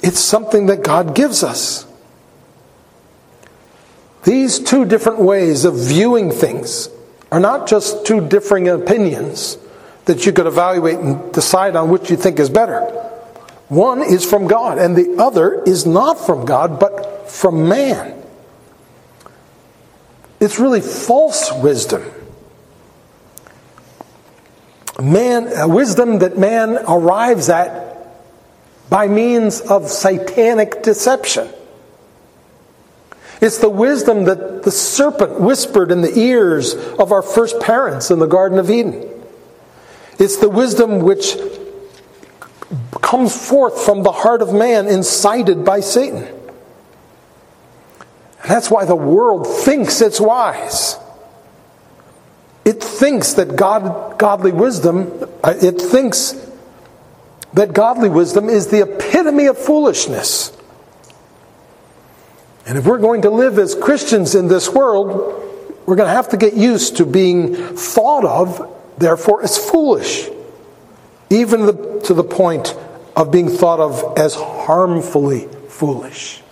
it's 0.02 0.20
something 0.20 0.66
that 0.66 0.82
God 0.82 1.14
gives 1.14 1.42
us. 1.42 1.86
These 4.24 4.58
two 4.58 4.84
different 4.84 5.20
ways 5.20 5.64
of 5.64 5.74
viewing 5.74 6.30
things 6.30 6.88
are 7.30 7.40
not 7.40 7.68
just 7.68 8.06
two 8.06 8.26
differing 8.26 8.68
opinions 8.68 9.56
that 10.08 10.24
you 10.24 10.32
could 10.32 10.46
evaluate 10.46 10.98
and 10.98 11.32
decide 11.34 11.76
on 11.76 11.90
which 11.90 12.10
you 12.10 12.16
think 12.16 12.38
is 12.38 12.48
better. 12.48 12.80
One 13.68 14.02
is 14.02 14.24
from 14.24 14.46
God, 14.46 14.78
and 14.78 14.96
the 14.96 15.22
other 15.22 15.62
is 15.64 15.84
not 15.84 16.18
from 16.18 16.46
God, 16.46 16.80
but 16.80 17.30
from 17.30 17.68
man. 17.68 18.14
It's 20.40 20.58
really 20.58 20.80
false 20.80 21.52
wisdom. 21.52 22.10
Man, 24.98 25.54
uh, 25.54 25.68
wisdom 25.68 26.20
that 26.20 26.38
man 26.38 26.78
arrives 26.88 27.50
at 27.50 27.98
by 28.88 29.08
means 29.08 29.60
of 29.60 29.90
satanic 29.90 30.82
deception. 30.82 31.50
It's 33.42 33.58
the 33.58 33.68
wisdom 33.68 34.24
that 34.24 34.62
the 34.62 34.70
serpent 34.70 35.38
whispered 35.38 35.90
in 35.92 36.00
the 36.00 36.18
ears 36.18 36.74
of 36.74 37.12
our 37.12 37.22
first 37.22 37.60
parents 37.60 38.10
in 38.10 38.20
the 38.20 38.26
Garden 38.26 38.58
of 38.58 38.70
Eden. 38.70 39.17
It's 40.18 40.36
the 40.36 40.48
wisdom 40.48 41.00
which 41.00 41.36
comes 43.00 43.48
forth 43.48 43.84
from 43.84 44.02
the 44.02 44.12
heart 44.12 44.42
of 44.42 44.52
man, 44.52 44.88
incited 44.88 45.64
by 45.64 45.80
Satan. 45.80 46.24
And 48.42 48.50
that's 48.50 48.70
why 48.70 48.84
the 48.84 48.96
world 48.96 49.46
thinks 49.46 50.00
it's 50.00 50.20
wise. 50.20 50.96
It 52.64 52.82
thinks 52.82 53.34
that 53.34 53.56
God, 53.56 54.18
godly 54.18 54.52
wisdom, 54.52 55.26
uh, 55.42 55.54
it 55.60 55.80
thinks 55.80 56.34
that 57.54 57.72
godly 57.72 58.10
wisdom 58.10 58.48
is 58.48 58.66
the 58.66 58.82
epitome 58.82 59.46
of 59.46 59.56
foolishness. 59.56 60.52
And 62.66 62.76
if 62.76 62.84
we're 62.84 62.98
going 62.98 63.22
to 63.22 63.30
live 63.30 63.58
as 63.58 63.74
Christians 63.74 64.34
in 64.34 64.48
this 64.48 64.68
world, 64.68 65.08
we're 65.86 65.96
going 65.96 66.08
to 66.08 66.14
have 66.14 66.28
to 66.30 66.36
get 66.36 66.54
used 66.54 66.98
to 66.98 67.06
being 67.06 67.54
thought 67.54 68.26
of 68.26 68.77
therefore 68.98 69.42
is 69.42 69.56
foolish, 69.56 70.28
even 71.30 71.66
the, 71.66 72.00
to 72.04 72.14
the 72.14 72.24
point 72.24 72.76
of 73.16 73.30
being 73.30 73.48
thought 73.48 73.80
of 73.80 74.18
as 74.18 74.34
harmfully 74.34 75.48
foolish. 75.68 76.42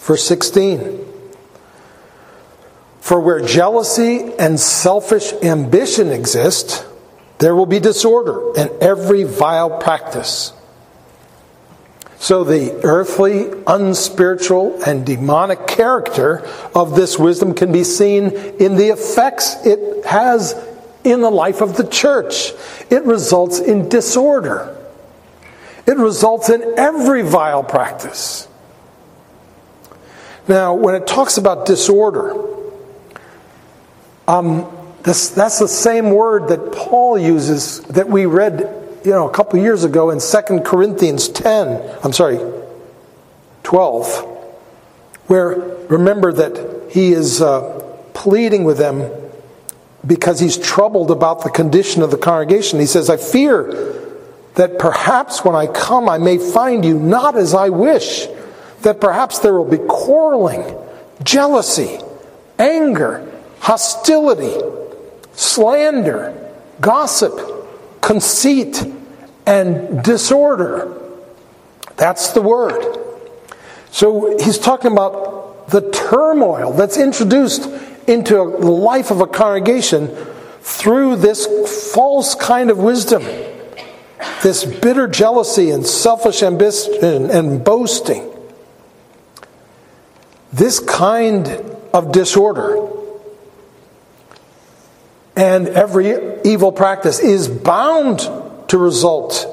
Verse 0.00 0.24
16 0.24 1.06
For 3.00 3.20
where 3.20 3.40
jealousy 3.40 4.32
and 4.38 4.58
selfish 4.58 5.32
ambition 5.42 6.10
exist, 6.10 6.86
there 7.38 7.54
will 7.54 7.66
be 7.66 7.78
disorder 7.78 8.52
and 8.56 8.70
every 8.82 9.24
vile 9.24 9.78
practice. 9.78 10.52
So, 12.20 12.42
the 12.42 12.80
earthly, 12.82 13.48
unspiritual, 13.66 14.82
and 14.82 15.06
demonic 15.06 15.68
character 15.68 16.44
of 16.74 16.96
this 16.96 17.16
wisdom 17.16 17.54
can 17.54 17.70
be 17.70 17.84
seen 17.84 18.30
in 18.32 18.74
the 18.74 18.88
effects 18.88 19.64
it 19.64 20.04
has 20.04 20.54
in 21.04 21.20
the 21.20 21.30
life 21.30 21.60
of 21.60 21.76
the 21.76 21.86
church. 21.86 22.52
It 22.90 23.04
results 23.04 23.60
in 23.60 23.88
disorder, 23.88 24.76
it 25.86 25.96
results 25.96 26.50
in 26.50 26.74
every 26.76 27.22
vile 27.22 27.62
practice. 27.62 28.48
Now, 30.48 30.74
when 30.74 30.96
it 30.96 31.06
talks 31.06 31.36
about 31.36 31.66
disorder, 31.66 32.34
um, 34.26 34.66
this, 35.04 35.28
that's 35.28 35.58
the 35.58 35.68
same 35.68 36.10
word 36.10 36.48
that 36.48 36.72
Paul 36.72 37.18
uses 37.18 37.80
that 37.82 38.08
we 38.08 38.26
read 38.26 38.87
you 39.08 39.14
know, 39.14 39.26
a 39.26 39.32
couple 39.32 39.58
years 39.58 39.84
ago 39.84 40.10
in 40.10 40.20
2 40.20 40.60
Corinthians 40.60 41.30
10, 41.30 41.98
I'm 42.04 42.12
sorry, 42.12 42.38
12, 43.62 44.06
where 45.28 45.48
remember 45.88 46.30
that 46.30 46.90
he 46.90 47.12
is 47.12 47.40
uh, 47.40 47.80
pleading 48.12 48.64
with 48.64 48.76
them 48.76 49.10
because 50.06 50.38
he's 50.38 50.58
troubled 50.58 51.10
about 51.10 51.42
the 51.42 51.48
condition 51.48 52.02
of 52.02 52.10
the 52.10 52.18
congregation. 52.18 52.80
He 52.80 52.84
says, 52.84 53.08
I 53.08 53.16
fear 53.16 53.94
that 54.56 54.78
perhaps 54.78 55.42
when 55.42 55.56
I 55.56 55.68
come 55.68 56.06
I 56.06 56.18
may 56.18 56.36
find 56.36 56.84
you 56.84 56.98
not 56.98 57.34
as 57.34 57.54
I 57.54 57.70
wish, 57.70 58.26
that 58.82 59.00
perhaps 59.00 59.38
there 59.38 59.54
will 59.54 59.64
be 59.64 59.78
quarreling, 59.88 60.76
jealousy, 61.22 61.98
anger, 62.58 63.26
hostility, 63.60 64.54
slander, 65.32 66.52
gossip 66.82 67.58
conceit, 68.02 68.82
and 69.48 70.04
disorder. 70.04 70.94
That's 71.96 72.32
the 72.32 72.42
word. 72.42 72.98
So 73.90 74.36
he's 74.38 74.58
talking 74.58 74.92
about 74.92 75.70
the 75.70 75.90
turmoil 75.90 76.74
that's 76.74 76.98
introduced 76.98 77.66
into 78.06 78.34
the 78.34 78.70
life 78.70 79.10
of 79.10 79.22
a 79.22 79.26
congregation 79.26 80.14
through 80.60 81.16
this 81.16 81.46
false 81.94 82.34
kind 82.34 82.70
of 82.70 82.76
wisdom, 82.76 83.22
this 84.42 84.64
bitter 84.66 85.08
jealousy 85.08 85.70
and 85.70 85.86
selfish 85.86 86.42
ambition 86.42 87.30
and 87.30 87.64
boasting. 87.64 88.30
This 90.52 90.78
kind 90.78 91.48
of 91.94 92.12
disorder 92.12 92.86
and 95.36 95.68
every 95.68 96.42
evil 96.42 96.70
practice 96.70 97.18
is 97.18 97.48
bound 97.48 98.28
to 98.68 98.78
result 98.78 99.46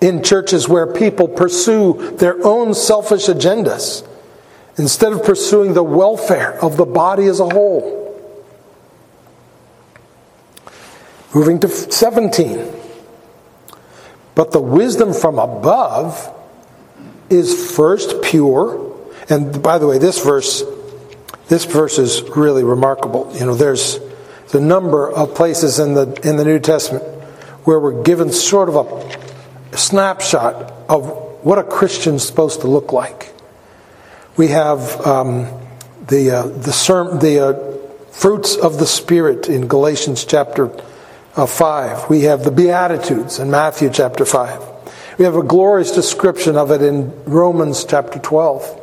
in 0.00 0.22
churches 0.22 0.68
where 0.68 0.86
people 0.86 1.28
pursue 1.28 2.16
their 2.16 2.44
own 2.44 2.74
selfish 2.74 3.26
agendas 3.26 4.06
instead 4.76 5.12
of 5.12 5.24
pursuing 5.24 5.74
the 5.74 5.82
welfare 5.82 6.58
of 6.62 6.76
the 6.76 6.86
body 6.86 7.26
as 7.26 7.40
a 7.40 7.48
whole. 7.48 7.98
Moving 11.34 11.60
to 11.60 11.68
17. 11.68 12.74
But 14.34 14.52
the 14.52 14.60
wisdom 14.60 15.12
from 15.12 15.38
above 15.38 16.34
is 17.28 17.76
first 17.76 18.22
pure. 18.22 18.96
And 19.28 19.62
by 19.62 19.78
the 19.78 19.86
way, 19.86 19.98
this 19.98 20.24
verse 20.24 20.64
this 21.50 21.64
verse 21.64 21.98
is 21.98 22.22
really 22.36 22.62
remarkable. 22.62 23.28
You 23.34 23.44
know, 23.44 23.54
there's 23.56 23.98
a 24.54 24.60
number 24.60 25.10
of 25.10 25.34
places 25.34 25.80
in 25.80 25.94
the, 25.94 26.16
in 26.22 26.36
the 26.36 26.44
New 26.44 26.60
Testament 26.60 27.02
where 27.64 27.78
we're 27.78 28.02
given 28.02 28.32
sort 28.32 28.68
of 28.68 28.76
a 28.76 29.76
snapshot 29.76 30.72
of 30.88 31.06
what 31.44 31.58
a 31.58 31.62
Christian's 31.62 32.26
supposed 32.26 32.60
to 32.62 32.66
look 32.66 32.92
like. 32.92 33.32
We 34.36 34.48
have 34.48 35.06
um, 35.06 35.46
the, 36.06 36.30
uh, 36.30 36.42
the, 36.42 37.18
the 37.20 37.46
uh, 37.46 38.12
fruits 38.12 38.56
of 38.56 38.78
the 38.78 38.86
Spirit 38.86 39.48
in 39.48 39.66
Galatians 39.66 40.24
chapter 40.24 40.70
uh, 41.36 41.46
5. 41.46 42.10
We 42.10 42.22
have 42.22 42.44
the 42.44 42.50
Beatitudes 42.50 43.38
in 43.38 43.50
Matthew 43.50 43.90
chapter 43.90 44.24
5. 44.24 44.68
We 45.18 45.24
have 45.24 45.36
a 45.36 45.42
glorious 45.42 45.92
description 45.92 46.56
of 46.56 46.70
it 46.70 46.82
in 46.82 47.12
Romans 47.24 47.84
chapter 47.84 48.18
12. 48.18 48.78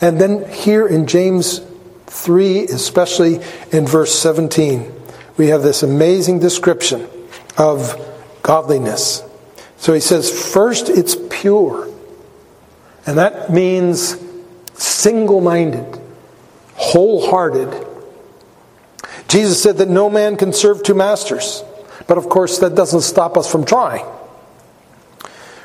And 0.00 0.20
then 0.20 0.48
here 0.50 0.86
in 0.86 1.06
James 1.06 1.60
3, 2.06 2.64
especially 2.64 3.40
in 3.72 3.86
verse 3.86 4.14
17, 4.14 4.92
we 5.36 5.48
have 5.48 5.62
this 5.62 5.82
amazing 5.82 6.38
description 6.38 7.08
of 7.58 7.96
godliness. 8.42 9.22
So 9.76 9.92
he 9.92 10.00
says, 10.00 10.30
first, 10.52 10.88
it's 10.88 11.16
pure. 11.30 11.88
And 13.06 13.18
that 13.18 13.50
means 13.50 14.16
single 14.74 15.40
minded, 15.40 16.00
wholehearted. 16.74 17.86
Jesus 19.28 19.62
said 19.62 19.78
that 19.78 19.88
no 19.88 20.10
man 20.10 20.36
can 20.36 20.52
serve 20.52 20.82
two 20.82 20.94
masters. 20.94 21.64
But 22.06 22.18
of 22.18 22.28
course, 22.28 22.58
that 22.58 22.74
doesn't 22.74 23.02
stop 23.02 23.36
us 23.36 23.50
from 23.50 23.64
trying. 23.64 24.04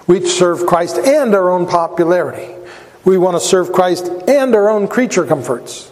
We 0.07 0.25
serve 0.25 0.65
Christ 0.65 0.97
and 0.97 1.35
our 1.35 1.49
own 1.49 1.67
popularity. 1.67 2.55
We 3.03 3.17
want 3.17 3.35
to 3.35 3.41
serve 3.41 3.71
Christ 3.71 4.07
and 4.27 4.55
our 4.55 4.69
own 4.69 4.87
creature 4.87 5.25
comforts. 5.25 5.91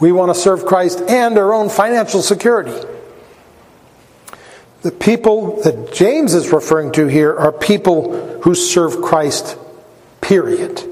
We 0.00 0.12
want 0.12 0.34
to 0.34 0.40
serve 0.40 0.64
Christ 0.64 1.00
and 1.02 1.36
our 1.38 1.52
own 1.52 1.68
financial 1.68 2.22
security. 2.22 2.74
The 4.82 4.90
people 4.90 5.62
that 5.62 5.92
James 5.92 6.34
is 6.34 6.52
referring 6.52 6.92
to 6.92 7.06
here 7.06 7.36
are 7.36 7.52
people 7.52 8.40
who 8.42 8.54
serve 8.54 9.00
Christ, 9.00 9.56
period. 10.20 10.82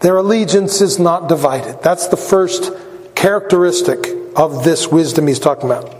Their 0.00 0.16
allegiance 0.16 0.80
is 0.80 0.98
not 0.98 1.28
divided. 1.28 1.82
That's 1.82 2.08
the 2.08 2.16
first 2.16 2.72
characteristic 3.14 4.08
of 4.34 4.64
this 4.64 4.88
wisdom 4.88 5.28
he's 5.28 5.38
talking 5.38 5.70
about. 5.70 5.94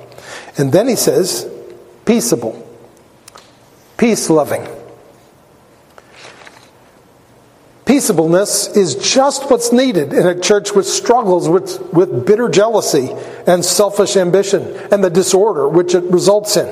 And 0.59 0.73
then 0.73 0.89
he 0.89 0.97
says, 0.97 1.49
peaceable, 2.05 2.69
peace 3.97 4.29
loving. 4.29 4.67
Peaceableness 7.97 8.77
is 8.77 8.95
just 8.97 9.51
what's 9.51 9.73
needed 9.73 10.13
in 10.13 10.27
a 10.27 10.39
church 10.39 10.75
which 10.75 10.85
struggles 10.85 11.49
with, 11.49 11.81
with 11.95 12.27
bitter 12.27 12.47
jealousy 12.51 13.09
and 13.47 13.65
selfish 13.65 14.19
ambition 14.19 14.77
and 14.93 15.03
the 15.03 15.09
disorder 15.09 15.67
which 15.67 15.95
it 15.95 16.05
results 16.05 16.59
in. 16.59 16.69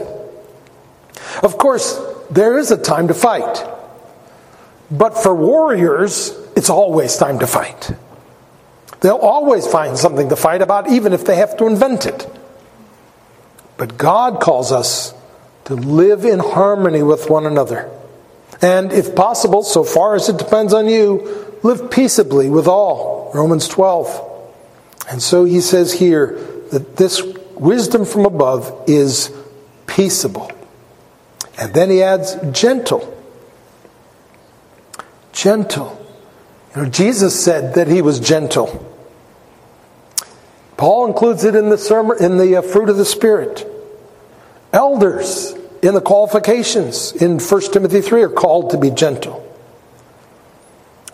Of 1.43 1.57
course, 1.57 1.99
there 2.31 2.59
is 2.59 2.71
a 2.71 2.76
time 2.76 3.09
to 3.09 3.14
fight. 3.14 3.66
But 4.90 5.16
for 5.16 5.35
warriors, 5.35 6.38
it's 6.57 6.69
always 6.69 7.16
time 7.16 7.38
to 7.38 7.47
fight. 7.47 7.93
They'll 9.00 9.16
always 9.16 9.66
find 9.66 9.97
something 9.97 10.28
to 10.28 10.37
fight 10.37 10.61
about, 10.61 10.90
even 10.90 11.14
if 11.14 11.25
they 11.25 11.37
have 11.37 11.57
to 11.57 11.66
invent 11.66 12.04
it. 12.04 12.28
But 13.78 13.97
God 13.97 14.43
calls 14.43 14.73
us 14.73 15.14
to 15.64 15.75
live 15.75 16.26
in 16.26 16.40
harmony 16.40 17.02
with 17.02 17.31
one 17.31 17.47
another. 17.47 17.90
And 18.64 18.94
if 18.94 19.14
possible, 19.14 19.62
so 19.62 19.85
far 19.85 20.14
as 20.14 20.30
it 20.30 20.38
depends 20.38 20.73
on 20.73 20.88
you, 20.88 21.52
live 21.62 21.90
peaceably 21.90 22.49
with 22.49 22.66
all. 22.66 23.30
Romans 23.35 23.68
12. 23.68 24.49
And 25.11 25.23
so 25.23 25.44
he 25.44 25.61
says 25.61 25.92
here 25.92 26.38
that 26.71 26.97
this 26.97 27.23
wisdom 27.56 28.06
from 28.06 28.25
above 28.25 28.85
is 28.87 29.30
peaceable. 29.87 30.50
And 31.59 31.75
then 31.75 31.90
he 31.90 32.02
adds 32.02 32.37
gentle. 32.52 33.14
Gentle. 35.33 36.00
You 36.74 36.85
know, 36.85 36.88
Jesus 36.88 37.38
said 37.38 37.74
that 37.74 37.88
he 37.88 38.00
was 38.00 38.18
gentle. 38.18 38.90
Paul 40.79 41.07
includes 41.09 41.44
it 41.44 41.55
in 41.55 41.68
the 41.68 41.77
sermon, 41.77 42.16
in 42.18 42.38
the 42.38 42.57
uh, 42.57 42.62
fruit 42.62 42.88
of 42.88 42.96
the 42.96 43.05
Spirit. 43.05 43.70
Elders 44.72 45.55
in 45.85 45.92
the 45.92 46.01
qualifications 46.01 47.12
in 47.12 47.38
1 47.38 47.61
Timothy 47.73 48.01
3 48.01 48.23
are 48.23 48.29
called 48.31 48.70
to 48.70 48.79
be 48.79 48.90
gentle. 48.90 49.40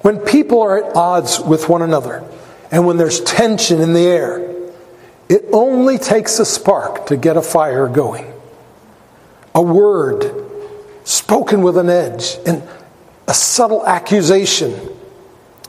When 0.03 0.21
people 0.21 0.63
are 0.63 0.79
at 0.79 0.97
odds 0.97 1.41
with 1.41 1.69
one 1.69 1.83
another 1.83 2.25
and 2.71 2.87
when 2.87 2.97
there's 2.97 3.21
tension 3.21 3.81
in 3.81 3.95
the 3.95 4.07
air, 4.07 4.39
it 5.29 5.45
only 5.53 5.99
takes 5.99 6.39
a 6.39 6.45
spark 6.47 7.07
to 7.07 7.17
get 7.17 7.37
a 7.37 7.43
fire 7.43 7.89
going. 7.89 8.33
A 9.57 9.63
word 9.63 10.33
spoken 11.03 11.63
with 11.63 11.77
an 11.77 11.91
edge 11.91 12.37
and 12.47 12.63
a 13.27 13.35
subtle 13.35 13.85
accusation. 13.85 14.79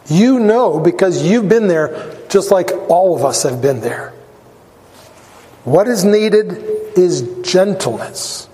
You 0.06 0.40
know 0.40 0.80
because 0.80 1.24
you've 1.24 1.50
been 1.50 1.68
there 1.68 2.20
just 2.30 2.52
like 2.52 2.72
all 2.88 3.16
of 3.16 3.26
us 3.26 3.44
have 3.44 3.64
been 3.64 3.82
there. 3.82 4.14
What 5.64 5.88
is 5.88 6.06
needed 6.06 6.52
is 6.96 7.24
gentleness. 7.42 8.48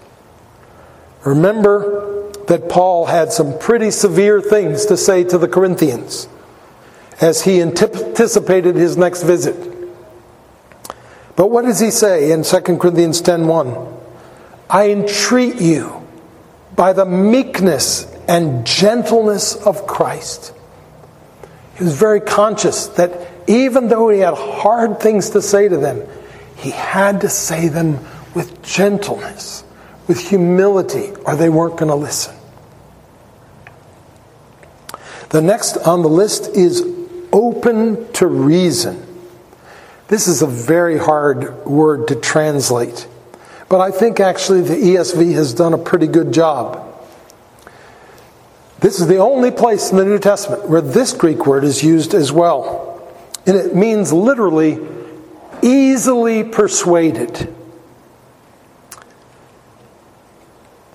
Remember 1.24 2.32
that 2.48 2.70
Paul 2.70 3.06
had 3.06 3.32
some 3.34 3.58
pretty 3.60 3.92
severe 3.92 4.42
things 4.42 4.86
to 4.86 4.98
say 4.98 5.24
to 5.26 5.38
the 5.38 5.48
Corinthians 5.48 6.28
as 7.20 7.44
he 7.44 7.62
anticipated 7.62 8.76
his 8.76 8.96
next 8.96 9.24
visit. 9.24 9.56
But 11.36 11.48
what 11.52 11.66
does 11.66 11.80
he 11.80 11.92
say 11.92 12.32
in 12.32 12.44
2 12.44 12.80
Corinthians 12.80 13.22
10:1? 13.22 13.94
I 14.70 14.90
entreat 14.90 15.56
you 15.62 16.02
by 16.76 16.94
the 16.94 17.06
meekness 17.06 18.08
and 18.28 18.66
gentleness 18.66 19.56
of 19.56 19.88
Christ. 19.88 20.52
He 21.76 21.84
was 21.84 21.94
very 21.94 22.20
conscious 22.20 22.88
that 22.88 23.12
even 23.48 23.88
though 23.88 24.10
he 24.10 24.20
had 24.20 24.34
hard 24.34 25.00
things 25.00 25.30
to 25.32 25.42
say 25.42 25.68
to 25.68 25.78
them, 25.78 26.02
he 26.56 26.72
had 26.72 27.22
to 27.22 27.30
say 27.30 27.68
them 27.68 28.00
with 28.34 28.62
gentleness, 28.62 29.64
with 30.08 30.30
humility, 30.30 31.12
or 31.26 31.36
they 31.36 31.50
weren't 31.50 31.78
going 31.78 31.90
to 31.90 31.96
listen. 31.96 32.36
The 35.30 35.42
next 35.42 35.78
on 35.78 36.02
the 36.02 36.10
list 36.10 36.56
is 36.56 36.82
open 37.34 38.12
to 38.14 38.28
reason. 38.28 39.06
This 40.08 40.28
is 40.28 40.42
a 40.42 40.48
very 40.48 40.98
hard 40.98 41.66
word 41.66 42.08
to 42.08 42.16
translate, 42.16 43.08
but 43.68 43.82
I 43.82 43.92
think 43.92 44.22
actually 44.22 44.62
the 44.62 44.76
ESV 44.76 45.34
has 45.34 45.54
done 45.54 45.74
a 45.74 45.78
pretty 45.78 46.08
good 46.08 46.34
job. 46.34 46.84
This 48.80 49.02
is 49.02 49.08
the 49.08 49.18
only 49.18 49.52
place 49.52 49.92
in 49.92 49.98
the 49.98 50.06
New 50.06 50.20
Testament 50.20 50.70
where 50.70 50.82
this 50.82 51.12
Greek 51.12 51.46
word 51.46 51.64
is 51.64 51.84
used 51.84 52.14
as 52.14 52.32
well. 52.32 52.86
And 53.46 53.58
it 53.58 53.76
means 53.76 54.14
literally 54.14 54.80
easily 55.62 56.44
persuaded. 56.44 57.54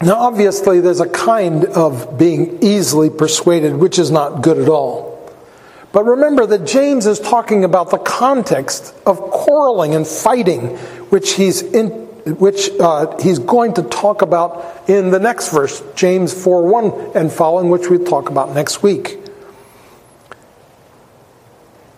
Now, 0.02 0.16
obviously, 0.16 0.80
there's 0.80 0.98
a 0.98 1.08
kind 1.08 1.64
of 1.64 2.18
being 2.18 2.60
easily 2.60 3.08
persuaded, 3.08 3.76
which 3.76 4.00
is 4.00 4.10
not 4.10 4.42
good 4.42 4.58
at 4.58 4.68
all. 4.68 5.12
But 5.92 6.04
remember 6.04 6.44
that 6.46 6.66
James 6.66 7.06
is 7.06 7.20
talking 7.20 7.62
about 7.62 7.90
the 7.90 7.98
context 7.98 8.96
of 9.06 9.20
quarreling 9.20 9.94
and 9.94 10.04
fighting, 10.04 10.76
which 11.10 11.34
he's 11.34 11.62
in, 11.62 11.90
which 12.38 12.70
uh, 12.80 13.16
he's 13.20 13.38
going 13.38 13.74
to 13.74 13.84
talk 13.84 14.22
about 14.22 14.88
in 14.88 15.10
the 15.10 15.20
next 15.20 15.52
verse, 15.52 15.80
James 15.94 16.34
4 16.34 16.66
1 16.66 17.12
and 17.14 17.32
following, 17.32 17.70
which 17.70 17.88
we'll 17.88 18.04
talk 18.04 18.28
about 18.28 18.54
next 18.56 18.82
week. 18.82 19.18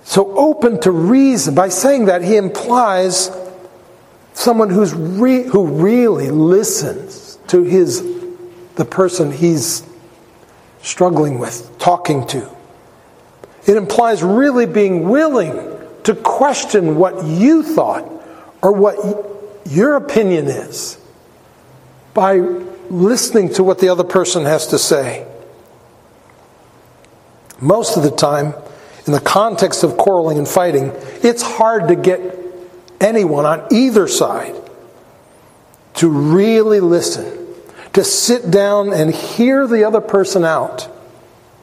So 0.03 0.37
open 0.37 0.79
to 0.83 0.91
reason. 0.91 1.55
By 1.55 1.71
saying 1.71 2.07
that, 2.07 2.23
he 2.23 2.37
implies 2.37 3.31
someone 4.35 4.69
who's 4.69 4.93
re- 4.93 5.45
who 5.45 5.67
really 5.67 6.31
listens 6.31 7.34
to 7.55 7.63
his 7.63 8.03
the 8.75 8.85
person 8.85 9.31
he's 9.31 9.87
struggling 10.83 11.39
with, 11.39 11.79
talking 11.79 12.27
to. 12.27 12.51
It 13.65 13.77
implies 13.77 14.25
really 14.25 14.67
being 14.67 15.09
willing 15.09 15.55
to 16.03 16.17
question 16.17 16.97
what 16.97 17.25
you 17.25 17.63
thought 17.63 18.11
or 18.61 18.73
what 18.73 18.97
your 19.67 19.95
opinion 19.95 20.49
is 20.49 20.99
by 22.13 22.39
listening 22.91 23.55
to 23.55 23.63
what 23.63 23.79
the 23.79 23.89
other 23.89 24.03
person 24.03 24.45
has 24.47 24.67
to 24.69 24.79
say. 24.79 25.25
Most 27.61 27.97
of 27.97 28.03
the 28.03 28.11
time, 28.11 28.53
in 29.07 29.13
the 29.13 29.21
context 29.21 29.85
of 29.85 29.97
quarreling 29.97 30.39
and 30.39 30.49
fighting, 30.49 30.91
it's 31.23 31.43
hard 31.43 31.87
to 31.87 31.95
get 31.95 32.21
anyone 33.01 33.47
on 33.47 33.65
either 33.71 34.09
side 34.09 34.57
to 35.95 36.09
really 36.09 36.81
listen, 36.81 37.44
to 37.95 38.05
sit 38.05 38.51
down 38.51 38.93
and 38.93 39.13
hear 39.13 39.67
the 39.67 39.85
other 39.85 40.01
person 40.01 40.45
out. 40.45 40.89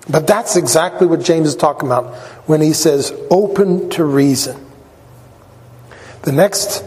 But 0.09 0.27
that's 0.27 0.55
exactly 0.55 1.05
what 1.05 1.21
James 1.21 1.47
is 1.47 1.55
talking 1.55 1.87
about 1.87 2.15
when 2.47 2.61
he 2.61 2.73
says 2.73 3.13
open 3.29 3.89
to 3.91 4.03
reason. 4.03 4.65
The 6.23 6.31
next 6.31 6.83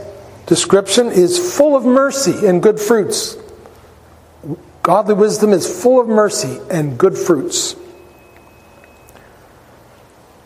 description 0.46 1.08
is 1.08 1.56
full 1.56 1.76
of 1.76 1.84
mercy 1.84 2.46
and 2.46 2.62
good 2.62 2.80
fruits. 2.80 3.36
Godly 4.82 5.14
wisdom 5.14 5.52
is 5.52 5.82
full 5.82 6.00
of 6.00 6.08
mercy 6.08 6.58
and 6.70 6.98
good 6.98 7.16
fruits. 7.16 7.76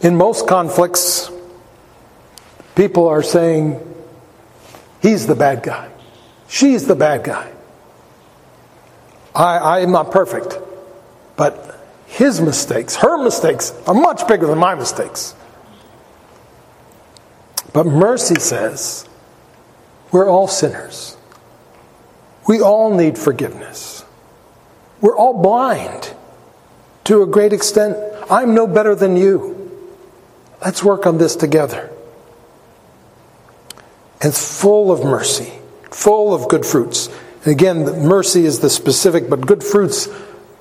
In 0.00 0.16
most 0.16 0.46
conflicts, 0.46 1.30
people 2.76 3.08
are 3.08 3.22
saying, 3.22 3.80
he's 5.02 5.26
the 5.26 5.34
bad 5.34 5.62
guy, 5.62 5.90
she's 6.48 6.86
the 6.86 6.94
bad 6.94 7.24
guy. 7.24 7.52
I, 9.38 9.56
I 9.58 9.78
am 9.80 9.92
not 9.92 10.10
perfect, 10.10 10.58
but 11.36 11.80
his 12.06 12.40
mistakes, 12.40 12.96
her 12.96 13.22
mistakes, 13.22 13.72
are 13.86 13.94
much 13.94 14.26
bigger 14.26 14.48
than 14.48 14.58
my 14.58 14.74
mistakes. 14.74 15.34
But 17.72 17.86
mercy 17.86 18.40
says, 18.40 19.08
we're 20.10 20.28
all 20.28 20.48
sinners. 20.48 21.16
We 22.48 22.60
all 22.60 22.92
need 22.92 23.16
forgiveness. 23.16 24.04
We're 25.00 25.16
all 25.16 25.40
blind 25.40 26.14
to 27.04 27.22
a 27.22 27.26
great 27.26 27.52
extent. 27.52 27.96
I'm 28.28 28.54
no 28.54 28.66
better 28.66 28.96
than 28.96 29.16
you. 29.16 29.54
Let's 30.60 30.82
work 30.82 31.06
on 31.06 31.18
this 31.18 31.36
together. 31.36 31.92
And 34.20 34.34
full 34.34 34.90
of 34.90 35.04
mercy, 35.04 35.52
full 35.92 36.34
of 36.34 36.48
good 36.48 36.66
fruits. 36.66 37.08
Again, 37.48 38.06
mercy 38.06 38.44
is 38.44 38.60
the 38.60 38.70
specific, 38.70 39.30
but 39.30 39.46
good 39.46 39.64
fruits 39.64 40.08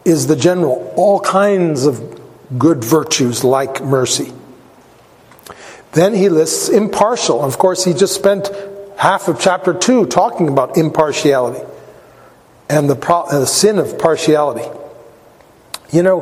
is 0.06 0.28
the 0.28 0.36
general. 0.36 0.94
All 0.96 1.20
kinds 1.20 1.86
of 1.86 2.22
good 2.58 2.84
virtues 2.84 3.44
like 3.44 3.84
mercy. 3.84 4.32
Then 5.92 6.14
he 6.14 6.30
lists 6.30 6.70
impartial. 6.70 7.44
Of 7.44 7.58
course, 7.58 7.84
he 7.84 7.94
just 7.94 8.16
spent 8.16 8.50
half 8.98 9.28
of 9.28 9.40
chapter 9.40 9.74
2 9.74 10.06
talking 10.06 10.48
about 10.48 10.78
impartiality 10.78 11.66
and 12.70 12.90
the, 12.90 12.96
pro- 12.96 13.28
the 13.30 13.46
sin 13.46 13.80
of 13.80 13.98
partiality. 13.98 14.68
You 15.92 16.04
know, 16.04 16.22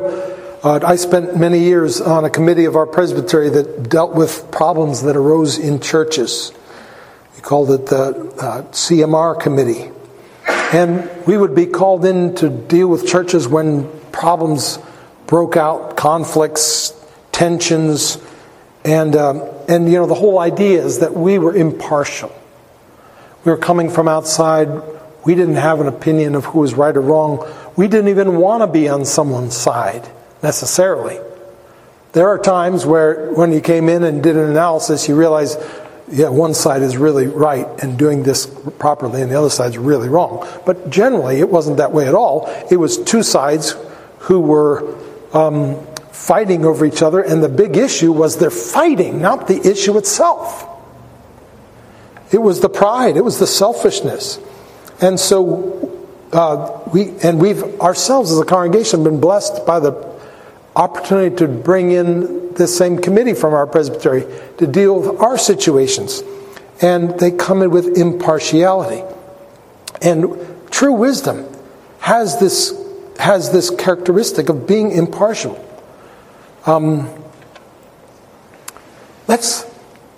uh, 0.62 0.80
I 0.84 0.96
spent 0.96 1.36
many 1.36 1.60
years 1.60 2.00
on 2.00 2.24
a 2.24 2.30
committee 2.30 2.64
of 2.64 2.76
our 2.76 2.86
presbytery 2.86 3.50
that 3.50 3.88
dealt 3.88 4.14
with 4.14 4.50
problems 4.50 5.02
that 5.02 5.16
arose 5.16 5.58
in 5.58 5.80
churches. 5.80 6.52
We 7.34 7.42
called 7.42 7.70
it 7.70 7.86
the 7.86 8.34
uh, 8.40 8.62
CMR 8.72 9.40
committee. 9.40 9.90
And 10.72 11.08
we 11.26 11.36
would 11.36 11.54
be 11.54 11.66
called 11.66 12.04
in 12.04 12.34
to 12.36 12.50
deal 12.50 12.88
with 12.88 13.06
churches 13.06 13.46
when 13.46 13.88
problems 14.10 14.78
broke 15.26 15.56
out, 15.56 15.96
conflicts, 15.96 16.92
tensions, 17.32 18.18
and, 18.84 19.16
um, 19.16 19.42
and 19.68 19.86
you 19.86 19.98
know, 19.98 20.06
the 20.06 20.14
whole 20.14 20.38
idea 20.38 20.84
is 20.84 21.00
that 21.00 21.14
we 21.14 21.38
were 21.38 21.54
impartial. 21.54 22.32
We 23.44 23.52
were 23.52 23.58
coming 23.58 23.90
from 23.90 24.08
outside. 24.08 24.68
We 25.24 25.34
didn't 25.34 25.56
have 25.56 25.80
an 25.80 25.88
opinion 25.88 26.34
of 26.34 26.44
who 26.46 26.60
was 26.60 26.74
right 26.74 26.96
or 26.96 27.00
wrong. 27.00 27.46
We 27.76 27.88
didn't 27.88 28.08
even 28.08 28.36
want 28.36 28.62
to 28.62 28.66
be 28.66 28.88
on 28.88 29.04
someone's 29.04 29.56
side 29.56 30.08
necessarily. 30.42 31.18
There 32.12 32.28
are 32.28 32.38
times 32.38 32.86
where, 32.86 33.32
when 33.32 33.52
you 33.52 33.60
came 33.60 33.88
in 33.88 34.02
and 34.02 34.22
did 34.22 34.36
an 34.36 34.48
analysis, 34.48 35.08
you 35.08 35.16
realize, 35.16 35.56
yeah, 36.08 36.28
one 36.28 36.54
side 36.54 36.82
is 36.82 36.96
really 36.96 37.26
right 37.26 37.66
and 37.82 37.98
doing 37.98 38.22
this 38.22 38.46
properly, 38.78 39.22
and 39.22 39.30
the 39.30 39.38
other 39.38 39.50
side's 39.50 39.76
really 39.76 40.08
wrong. 40.08 40.46
But 40.64 40.88
generally, 40.88 41.40
it 41.40 41.48
wasn't 41.48 41.78
that 41.78 41.92
way 41.92 42.06
at 42.06 42.14
all. 42.14 42.48
It 42.70 42.76
was 42.76 42.98
two 42.98 43.22
sides 43.22 43.74
who 44.20 44.40
were 44.40 44.96
um, 45.32 45.84
fighting 46.12 46.64
over 46.64 46.86
each 46.86 47.02
other, 47.02 47.20
and 47.20 47.42
the 47.42 47.48
big 47.48 47.76
issue 47.76 48.12
was 48.12 48.38
their 48.38 48.50
fighting, 48.50 49.20
not 49.20 49.48
the 49.48 49.68
issue 49.68 49.98
itself. 49.98 50.68
It 52.32 52.38
was 52.38 52.60
the 52.60 52.68
pride, 52.68 53.16
it 53.16 53.24
was 53.24 53.38
the 53.38 53.46
selfishness. 53.46 54.38
And 55.00 55.18
so 55.18 56.06
uh, 56.32 56.80
we 56.92 57.10
and 57.22 57.40
we've 57.40 57.80
ourselves 57.80 58.32
as 58.32 58.38
a 58.38 58.44
congregation 58.44 59.04
been 59.04 59.20
blessed 59.20 59.66
by 59.66 59.80
the 59.80 59.92
opportunity 60.76 61.34
to 61.36 61.48
bring 61.48 61.90
in 61.90 62.52
this 62.54 62.76
same 62.76 62.98
committee 62.98 63.34
from 63.34 63.54
our 63.54 63.66
presbytery 63.66 64.24
to 64.58 64.66
deal 64.66 65.00
with 65.00 65.20
our 65.20 65.38
situations. 65.38 66.22
And 66.80 67.18
they 67.18 67.30
come 67.30 67.62
in 67.62 67.70
with 67.70 67.96
impartiality. 67.96 69.02
And 70.02 70.36
true 70.70 70.92
wisdom 70.92 71.46
has 72.00 72.38
this, 72.38 72.78
has 73.18 73.50
this 73.50 73.70
characteristic 73.70 74.50
of 74.50 74.66
being 74.66 74.92
impartial. 74.92 75.62
Um, 76.66 77.08
let's, 79.26 79.64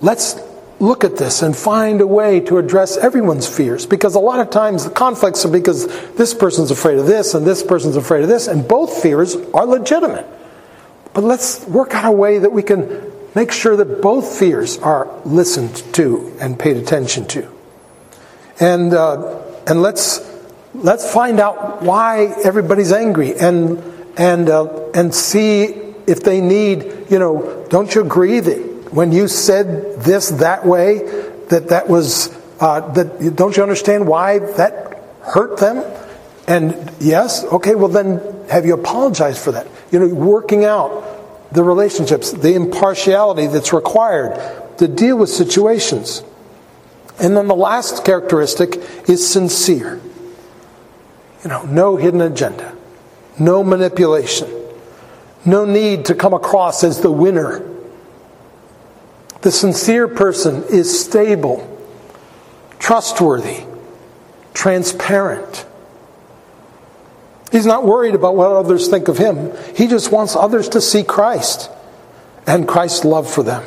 let's 0.01 0.37
look 0.81 1.05
at 1.05 1.16
this 1.16 1.42
and 1.42 1.57
find 1.57 2.01
a 2.01 2.07
way 2.07 2.40
to 2.40 2.59
address 2.59 2.97
everyone's 2.97 3.49
fears 3.49 3.87
because 3.87 4.14
a 4.14 4.21
lot 4.21 4.40
of 4.40 4.51
times 4.51 4.85
the 4.85 4.90
conflicts 4.90 5.44
are 5.44 5.51
because 5.51 5.87
this 6.14 6.35
person's 6.35 6.71
afraid 6.71 6.99
of 6.99 7.07
this 7.07 7.35
and 7.35 7.47
this 7.47 7.62
person's 7.62 7.97
afraid 7.97 8.23
of 8.23 8.29
this, 8.29 8.49
and 8.49 8.66
both 8.66 9.03
fears 9.03 9.37
are 9.55 9.66
legitimate. 9.66 10.27
But 11.14 11.25
let's 11.25 11.64
work 11.66 11.94
out 11.94 12.05
a 12.05 12.12
way 12.12 12.38
that 12.38 12.53
we 12.53 12.62
can 12.62 13.12
make 13.35 13.53
sure 13.53 13.77
that 13.77 14.03
both 14.03 14.38
fears 14.38 14.79
are 14.79 15.09
listened 15.25 15.77
to 15.94 16.37
and 16.40 16.59
paid 16.59 16.77
attention 16.77 17.27
to. 17.29 17.51
And, 18.61 18.92
uh, 18.92 19.42
and 19.66 19.83
let's, 19.83 20.21
let's 20.75 21.12
find 21.12 21.40
out 21.40 21.83
why 21.83 22.35
everybody's 22.44 22.92
angry 22.92 23.35
and, 23.37 23.79
and, 24.16 24.49
uh, 24.49 24.90
and 24.94 25.14
see 25.14 25.66
if 26.07 26.23
they 26.23 26.40
need, 26.40 27.07
you 27.11 27.18
know, 27.18 27.66
don't 27.68 27.94
you 27.94 28.01
agree 28.01 28.40
that 28.40 28.92
when 28.92 29.12
you 29.12 29.29
said 29.29 30.01
this 30.01 30.31
that 30.31 30.64
way, 30.66 30.99
that 31.49 31.68
that 31.68 31.88
was, 31.88 32.35
uh, 32.61 32.81
that, 32.92 33.37
don't 33.37 33.57
you 33.57 33.62
understand 33.62 34.07
why 34.09 34.38
that 34.38 35.03
hurt 35.21 35.59
them? 35.59 35.85
And 36.47 36.92
yes, 36.99 37.44
okay, 37.44 37.75
well 37.75 37.88
then 37.88 38.21
have 38.49 38.64
you 38.64 38.75
apologized 38.75 39.38
for 39.38 39.53
that? 39.53 39.68
You 39.90 40.01
know, 40.01 40.09
working 40.09 40.64
out 40.64 41.53
the 41.53 41.62
relationships, 41.62 42.33
the 42.33 42.55
impartiality 42.55 43.46
that's 43.46 43.72
required 43.72 44.79
to 44.79 44.88
deal 44.88 45.16
with 45.16 45.31
situations. 45.31 46.22
And 47.18 47.37
then 47.37 47.48
the 47.48 47.55
last 47.55 48.05
characteristic 48.05 48.77
is 49.09 49.29
sincere. 49.29 50.01
You 51.42 51.51
know, 51.51 51.62
no 51.64 51.96
hidden 51.96 52.20
agenda, 52.20 52.77
no 53.38 53.64
manipulation, 53.64 54.48
no 55.44 55.64
need 55.64 56.07
to 56.07 56.14
come 56.14 56.35
across 56.35 56.85
as 56.85 57.01
the 57.01 57.11
winner. 57.11 57.64
The 59.40 59.53
sincere 59.53 60.09
person 60.09 60.64
is 60.64 61.01
stable, 61.01 61.79
trustworthy, 62.79 63.64
transparent 64.53 65.64
He's 67.51 67.67
not 67.67 67.85
worried 67.85 68.15
about 68.15 68.37
what 68.37 68.51
others 68.51 68.89
think 68.89 69.09
of 69.09 69.17
him. 69.17 69.53
He 69.75 69.87
just 69.87 70.13
wants 70.13 70.37
others 70.37 70.69
to 70.71 70.81
see 70.81 71.03
Christ 71.03 71.71
and 72.47 72.69
Christ's 72.69 73.05
love 73.05 73.31
for 73.31 73.43
them. 73.43 73.65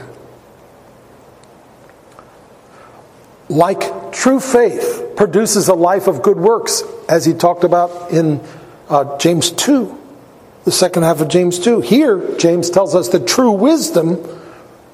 Like 3.49 4.11
true 4.13 4.39
faith 4.39 5.13
produces 5.15 5.67
a 5.67 5.73
life 5.73 6.07
of 6.07 6.21
good 6.21 6.37
works, 6.37 6.83
as 7.09 7.25
he 7.25 7.33
talked 7.33 7.63
about 7.63 8.11
in 8.11 8.41
uh, 8.89 9.17
James 9.17 9.51
2, 9.51 9.97
the 10.63 10.71
second 10.71 11.03
half 11.03 11.21
of 11.21 11.27
James 11.27 11.59
2. 11.59 11.81
Here, 11.81 12.37
James 12.37 12.69
tells 12.69 12.95
us 12.95 13.09
that 13.09 13.27
true 13.27 13.51
wisdom 13.51 14.25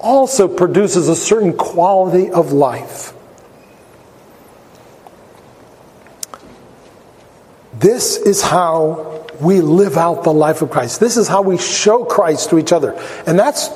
also 0.00 0.48
produces 0.48 1.08
a 1.08 1.16
certain 1.16 1.56
quality 1.56 2.30
of 2.30 2.52
life. 2.52 3.12
This 7.78 8.16
is 8.16 8.42
how 8.42 9.24
we 9.40 9.60
live 9.60 9.96
out 9.96 10.24
the 10.24 10.32
life 10.32 10.62
of 10.62 10.70
Christ. 10.70 10.98
This 10.98 11.16
is 11.16 11.28
how 11.28 11.42
we 11.42 11.58
show 11.58 12.04
Christ 12.04 12.50
to 12.50 12.58
each 12.58 12.72
other. 12.72 12.92
And 13.26 13.38
that's 13.38 13.68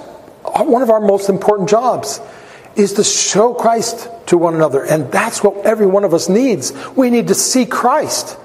one 0.42 0.82
of 0.82 0.90
our 0.90 1.00
most 1.00 1.28
important 1.28 1.68
jobs 1.68 2.20
is 2.74 2.94
to 2.94 3.04
show 3.04 3.54
Christ 3.54 4.08
to 4.26 4.38
one 4.38 4.54
another. 4.54 4.84
And 4.84 5.12
that's 5.12 5.42
what 5.44 5.64
every 5.64 5.86
one 5.86 6.04
of 6.04 6.14
us 6.14 6.28
needs. 6.28 6.72
We 6.96 7.10
need 7.10 7.28
to 7.28 7.34
see 7.34 7.64
Christ. 7.64 8.36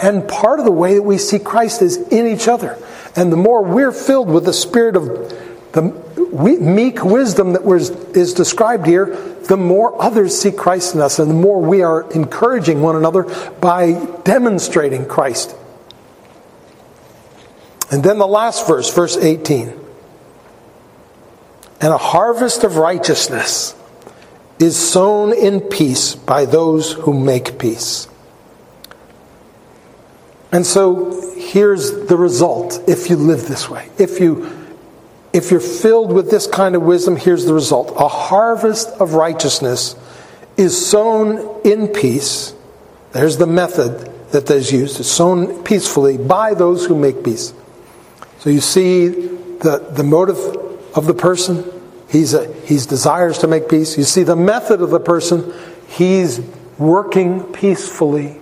And 0.00 0.26
part 0.28 0.60
of 0.60 0.64
the 0.64 0.72
way 0.72 0.94
that 0.94 1.02
we 1.02 1.18
see 1.18 1.38
Christ 1.38 1.82
is 1.82 1.96
in 1.96 2.26
each 2.26 2.48
other. 2.48 2.78
And 3.16 3.32
the 3.32 3.36
more 3.36 3.62
we're 3.62 3.92
filled 3.92 4.28
with 4.28 4.44
the 4.44 4.52
spirit 4.52 4.96
of 4.96 5.55
the 5.76 5.82
meek 6.58 7.04
wisdom 7.04 7.52
that 7.52 7.62
is 8.16 8.32
described 8.32 8.86
here, 8.86 9.14
the 9.44 9.58
more 9.58 10.02
others 10.02 10.40
see 10.40 10.50
Christ 10.50 10.94
in 10.94 11.02
us 11.02 11.18
and 11.18 11.30
the 11.30 11.34
more 11.34 11.60
we 11.60 11.82
are 11.82 12.10
encouraging 12.12 12.80
one 12.80 12.96
another 12.96 13.24
by 13.60 13.92
demonstrating 14.24 15.06
Christ. 15.06 15.54
And 17.90 18.02
then 18.02 18.16
the 18.18 18.26
last 18.26 18.66
verse, 18.66 18.92
verse 18.92 19.18
18. 19.18 19.78
And 21.82 21.92
a 21.92 21.98
harvest 21.98 22.64
of 22.64 22.78
righteousness 22.78 23.74
is 24.58 24.76
sown 24.76 25.34
in 25.34 25.60
peace 25.60 26.14
by 26.14 26.46
those 26.46 26.92
who 26.92 27.12
make 27.12 27.58
peace. 27.58 28.08
And 30.50 30.64
so 30.64 31.34
here's 31.36 32.06
the 32.06 32.16
result 32.16 32.82
if 32.88 33.10
you 33.10 33.16
live 33.16 33.46
this 33.46 33.68
way. 33.68 33.90
If 33.98 34.20
you 34.20 34.65
if 35.36 35.50
you're 35.50 35.60
filled 35.60 36.14
with 36.14 36.30
this 36.30 36.46
kind 36.46 36.74
of 36.74 36.80
wisdom, 36.80 37.14
here's 37.14 37.44
the 37.44 37.52
result 37.52 37.92
a 37.98 38.08
harvest 38.08 38.88
of 39.00 39.12
righteousness 39.12 39.94
is 40.56 40.88
sown 40.88 41.60
in 41.62 41.88
peace. 41.88 42.54
There's 43.12 43.36
the 43.36 43.46
method 43.46 44.10
that 44.30 44.50
is 44.50 44.72
used. 44.72 44.98
It's 44.98 45.10
sown 45.10 45.62
peacefully 45.62 46.16
by 46.16 46.54
those 46.54 46.86
who 46.86 46.96
make 46.96 47.22
peace. 47.22 47.52
So 48.38 48.48
you 48.48 48.60
see 48.60 49.08
the, 49.08 49.86
the 49.90 50.02
motive 50.02 50.38
of 50.96 51.04
the 51.04 51.14
person. 51.14 51.70
He's 52.08 52.32
a, 52.32 52.50
he's 52.62 52.86
desires 52.86 53.38
to 53.38 53.46
make 53.46 53.68
peace. 53.68 53.98
You 53.98 54.04
see 54.04 54.22
the 54.22 54.36
method 54.36 54.80
of 54.80 54.88
the 54.88 55.00
person. 55.00 55.52
He's 55.88 56.40
working 56.78 57.52
peacefully. 57.52 58.40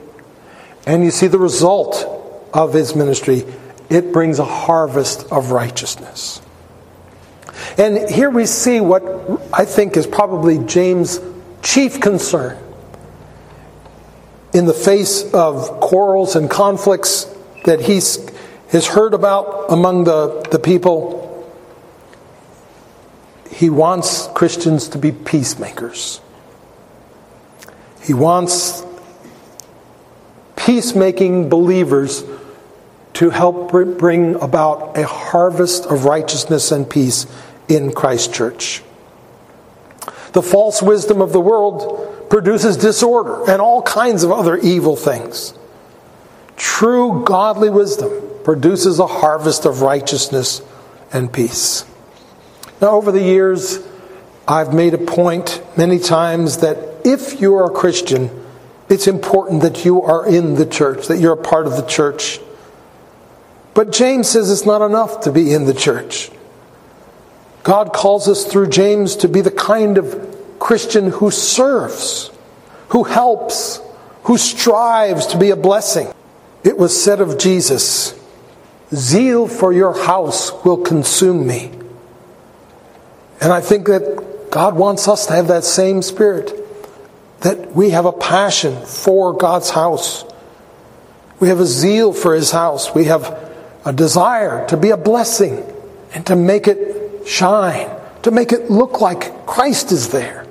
And 0.86 1.02
you 1.02 1.10
see 1.10 1.26
the 1.26 1.38
result 1.38 2.48
of 2.54 2.72
his 2.72 2.94
ministry. 2.94 3.44
It 3.90 4.12
brings 4.12 4.38
a 4.38 4.44
harvest 4.44 5.32
of 5.32 5.50
righteousness. 5.50 6.40
And 7.76 8.08
here 8.08 8.30
we 8.30 8.46
see 8.46 8.80
what 8.80 9.02
I 9.52 9.64
think 9.64 9.96
is 9.96 10.06
probably 10.06 10.58
James' 10.58 11.20
chief 11.62 12.00
concern. 12.00 12.58
In 14.52 14.66
the 14.66 14.74
face 14.74 15.32
of 15.32 15.80
quarrels 15.80 16.36
and 16.36 16.48
conflicts 16.48 17.24
that 17.64 17.80
he 17.80 17.94
has 17.94 18.86
heard 18.86 19.14
about 19.14 19.66
among 19.70 20.04
the, 20.04 20.46
the 20.52 20.60
people, 20.60 21.24
he 23.50 23.70
wants 23.70 24.28
Christians 24.34 24.88
to 24.88 24.98
be 24.98 25.10
peacemakers. 25.10 26.20
He 28.02 28.14
wants 28.14 28.84
peacemaking 30.54 31.48
believers 31.48 32.22
to 33.14 33.30
help 33.30 33.70
bring 33.70 34.34
about 34.36 34.96
a 34.96 35.06
harvest 35.06 35.86
of 35.86 36.04
righteousness 36.04 36.70
and 36.70 36.88
peace 36.88 37.26
in 37.68 37.92
Christ 37.92 38.32
Church. 38.34 38.82
The 40.32 40.42
false 40.42 40.82
wisdom 40.82 41.20
of 41.20 41.32
the 41.32 41.40
world 41.40 42.28
produces 42.28 42.76
disorder 42.76 43.50
and 43.50 43.60
all 43.60 43.82
kinds 43.82 44.24
of 44.24 44.32
other 44.32 44.56
evil 44.56 44.96
things. 44.96 45.54
True 46.56 47.22
godly 47.24 47.70
wisdom 47.70 48.10
produces 48.42 48.98
a 48.98 49.06
harvest 49.06 49.64
of 49.64 49.80
righteousness 49.80 50.60
and 51.12 51.32
peace. 51.32 51.84
Now, 52.80 52.90
over 52.90 53.12
the 53.12 53.22
years, 53.22 53.78
I've 54.46 54.74
made 54.74 54.94
a 54.94 54.98
point 54.98 55.62
many 55.76 55.98
times 55.98 56.58
that 56.58 56.76
if 57.04 57.40
you 57.40 57.54
are 57.54 57.66
a 57.66 57.74
Christian, 57.74 58.30
it's 58.88 59.06
important 59.06 59.62
that 59.62 59.84
you 59.84 60.02
are 60.02 60.26
in 60.26 60.54
the 60.54 60.66
church, 60.66 61.06
that 61.06 61.18
you're 61.18 61.32
a 61.32 61.36
part 61.36 61.66
of 61.66 61.76
the 61.76 61.86
church. 61.86 62.40
But 63.72 63.90
James 63.90 64.28
says 64.28 64.50
it's 64.50 64.66
not 64.66 64.84
enough 64.84 65.22
to 65.22 65.32
be 65.32 65.52
in 65.52 65.64
the 65.64 65.74
church. 65.74 66.30
God 67.64 67.94
calls 67.94 68.28
us 68.28 68.44
through 68.44 68.68
James 68.68 69.16
to 69.16 69.28
be 69.28 69.40
the 69.40 69.50
kind 69.50 69.96
of 69.96 70.58
Christian 70.58 71.10
who 71.10 71.30
serves, 71.30 72.30
who 72.88 73.04
helps, 73.04 73.80
who 74.24 74.36
strives 74.36 75.26
to 75.28 75.38
be 75.38 75.50
a 75.50 75.56
blessing. 75.56 76.12
It 76.62 76.76
was 76.76 77.02
said 77.02 77.20
of 77.20 77.38
Jesus, 77.38 78.14
Zeal 78.94 79.48
for 79.48 79.72
your 79.72 79.98
house 80.04 80.52
will 80.62 80.76
consume 80.76 81.46
me. 81.46 81.70
And 83.40 83.50
I 83.50 83.62
think 83.62 83.86
that 83.86 84.48
God 84.50 84.76
wants 84.76 85.08
us 85.08 85.26
to 85.26 85.32
have 85.32 85.48
that 85.48 85.64
same 85.64 86.02
spirit, 86.02 86.52
that 87.40 87.74
we 87.74 87.90
have 87.90 88.04
a 88.04 88.12
passion 88.12 88.84
for 88.84 89.32
God's 89.32 89.70
house. 89.70 90.24
We 91.40 91.48
have 91.48 91.60
a 91.60 91.66
zeal 91.66 92.12
for 92.12 92.34
His 92.34 92.50
house. 92.50 92.94
We 92.94 93.06
have 93.06 93.52
a 93.86 93.92
desire 93.92 94.66
to 94.68 94.76
be 94.76 94.90
a 94.90 94.96
blessing 94.98 95.64
and 96.14 96.26
to 96.26 96.36
make 96.36 96.68
it 96.68 97.03
shine, 97.26 97.90
to 98.22 98.30
make 98.30 98.52
it 98.52 98.70
look 98.70 99.00
like 99.00 99.46
Christ 99.46 99.92
is 99.92 100.10
there. 100.10 100.46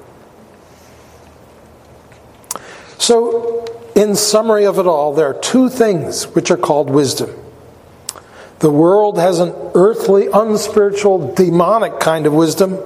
So, 2.97 3.65
in 3.95 4.15
summary 4.15 4.65
of 4.65 4.79
it 4.79 4.87
all, 4.87 5.13
there 5.13 5.27
are 5.27 5.39
two 5.39 5.69
things 5.69 6.25
which 6.35 6.51
are 6.51 6.57
called 6.57 6.89
wisdom. 6.89 7.31
The 8.59 8.71
world 8.71 9.17
has 9.17 9.39
an 9.39 9.53
earthly, 9.75 10.27
unspiritual, 10.27 11.35
demonic 11.35 11.99
kind 11.99 12.25
of 12.25 12.33
wisdom, 12.33 12.77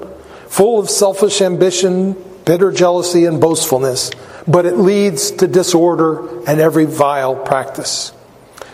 full 0.48 0.80
of 0.80 0.90
selfish 0.90 1.42
ambition, 1.42 2.14
bitter 2.46 2.72
jealousy, 2.72 3.26
and 3.26 3.40
boastfulness, 3.40 4.10
but 4.48 4.66
it 4.66 4.78
leads 4.78 5.32
to 5.32 5.48
disorder 5.48 6.44
and 6.46 6.60
every 6.60 6.86
vile 6.86 7.36
practice. 7.36 8.12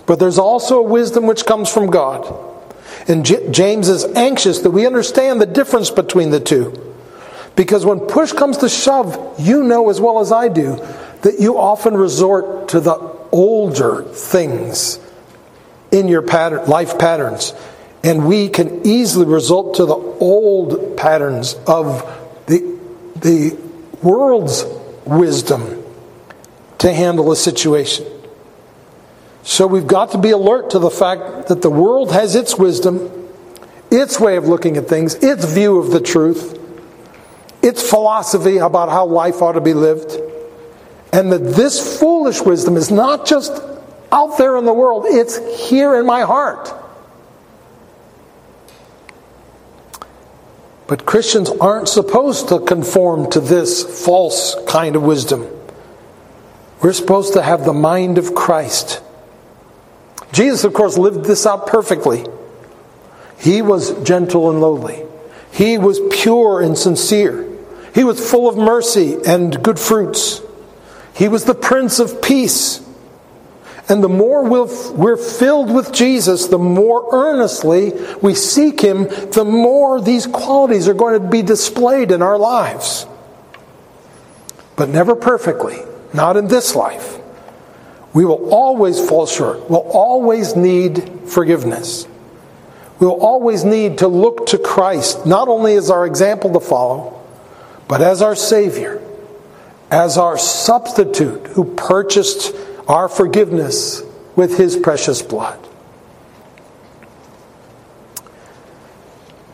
But 0.06 0.20
there's 0.20 0.38
also 0.38 0.78
a 0.78 0.84
wisdom 0.84 1.28
which 1.28 1.46
comes 1.46 1.70
from 1.70 1.88
God 1.88 2.53
and 3.08 3.26
J- 3.26 3.50
James 3.52 3.90
is 3.90 4.06
anxious 4.06 4.60
that 4.60 4.72
we 4.72 4.86
understand 4.86 5.42
the 5.42 5.46
difference 5.46 5.90
between 5.90 6.30
the 6.30 6.40
two. 6.40 6.74
Because 7.56 7.86
when 7.86 8.00
push 8.00 8.32
comes 8.32 8.58
to 8.58 8.70
shove, 8.70 9.36
you 9.38 9.64
know 9.64 9.90
as 9.90 10.02
well 10.02 10.20
as 10.20 10.32
I 10.32 10.48
do 10.48 10.76
that 11.22 11.40
you 11.40 11.58
often 11.58 11.96
resort 11.96 12.70
to 12.70 12.80
the 12.80 12.96
older 13.32 14.04
things 14.04 15.00
in 15.92 16.08
your 16.08 16.22
pattern, 16.22 16.68
life 16.68 16.98
patterns. 16.98 17.54
And 18.04 18.28
we 18.28 18.50
can 18.50 18.86
easily 18.86 19.26
resort 19.26 19.76
to 19.76 19.86
the 19.86 19.96
old 19.96 20.98
patterns 20.98 21.56
of 21.68 22.02
the, 22.48 22.78
the 23.16 23.58
world's 24.02 24.66
wisdom 25.06 25.84
to 26.80 26.92
handle 26.92 27.32
a 27.32 27.36
situation. 27.36 28.06
So 29.44 29.68
we've 29.68 29.88
got 29.88 30.12
to 30.12 30.18
be 30.18 30.32
alert 30.32 30.72
to 30.72 30.80
the 30.80 30.90
fact 30.90 31.50
that 31.50 31.62
the 31.62 31.70
world 31.70 32.12
has 32.14 32.34
its 32.34 32.58
wisdom, 32.58 33.30
its 33.92 34.20
way 34.20 34.38
of 34.38 34.48
looking 34.48 34.78
at 34.78 34.88
things, 34.88 35.16
its 35.16 35.46
view 35.46 35.78
of 35.80 35.92
the 35.92 36.00
truth, 36.00 36.58
its 37.62 37.88
philosophy 37.88 38.58
about 38.58 38.90
how 38.90 39.06
life 39.06 39.42
ought 39.42 39.54
to 39.54 39.62
be 39.62 39.74
lived. 39.74 40.18
And 41.12 41.32
that 41.32 41.56
this 41.56 42.00
foolish 42.00 42.42
wisdom 42.42 42.78
is 42.78 42.90
not 42.90 43.28
just 43.28 43.62
out 44.12 44.38
there 44.38 44.58
in 44.58 44.66
the 44.66 44.74
world, 44.74 45.06
it's 45.08 45.38
here 45.70 45.96
in 46.00 46.06
my 46.06 46.22
heart. 46.22 46.74
But 50.88 51.06
Christians 51.06 51.50
aren't 51.50 51.90
supposed 51.90 52.50
to 52.50 52.60
conform 52.60 53.30
to 53.32 53.40
this 53.40 54.06
false 54.06 54.56
kind 54.68 54.96
of 54.96 55.04
wisdom. 55.04 55.48
We're 56.82 56.94
supposed 56.94 57.34
to 57.34 57.42
have 57.42 57.66
the 57.66 57.74
mind 57.74 58.18
of 58.18 58.36
Christ. 58.36 59.02
Jesus, 60.34 60.64
of 60.64 60.74
course, 60.74 60.98
lived 60.98 61.26
this 61.26 61.46
out 61.46 61.68
perfectly. 61.68 62.26
He 63.38 63.62
was 63.62 63.94
gentle 64.04 64.50
and 64.50 64.60
lowly. 64.60 65.06
He 65.52 65.78
was 65.78 66.02
pure 66.12 66.60
and 66.60 66.78
sincere. 66.78 67.48
He 67.94 68.04
was 68.04 68.30
full 68.32 68.50
of 68.50 68.58
mercy 68.58 69.18
and 69.26 69.64
good 69.64 69.80
fruits. 69.80 70.42
He 71.14 71.28
was 71.28 71.46
the 71.46 71.54
Prince 71.54 72.00
of 72.00 72.22
Peace. 72.24 72.82
And 73.88 74.04
the 74.04 74.10
more 74.10 74.44
we're 74.44 75.18
filled 75.18 75.70
with 75.70 75.92
Jesus, 75.92 76.48
the 76.48 76.58
more 76.58 77.08
earnestly 77.12 77.92
we 78.22 78.34
seek 78.34 78.82
Him, 78.82 79.04
the 79.04 79.46
more 79.46 80.02
these 80.02 80.26
qualities 80.26 80.88
are 80.88 80.94
going 80.96 81.22
to 81.22 81.28
be 81.28 81.44
displayed 81.44 82.12
in 82.12 82.24
our 82.24 82.38
lives. 82.38 83.06
But 84.76 84.90
never 84.90 85.16
perfectly, 85.16 85.78
not 86.14 86.38
in 86.38 86.48
this 86.48 86.76
life. 86.76 87.13
We 88.14 88.26
will 88.26 88.54
always 88.54 89.00
fall 89.00 89.26
short. 89.26 89.70
We'll 89.70 89.90
always 89.90 90.56
need 90.56 91.22
forgiveness. 91.26 92.08
We'll 93.00 93.20
always 93.20 93.64
need 93.64 93.98
to 94.00 94.08
look 94.08 94.48
to 94.48 94.58
Christ, 94.58 95.26
not 95.26 95.48
only 95.48 95.76
as 95.76 95.90
our 95.90 96.06
example 96.06 96.54
to 96.54 96.60
follow, 96.60 97.22
but 97.88 98.02
as 98.02 98.22
our 98.22 98.36
Savior, 98.36 99.02
as 99.90 100.18
our 100.18 100.38
substitute 100.38 101.48
who 101.48 101.66
purchased 101.76 102.56
our 102.88 103.10
forgiveness 103.10 104.04
with 104.36 104.58
His 104.58 104.78
precious 104.78 105.22
blood. 105.22 105.60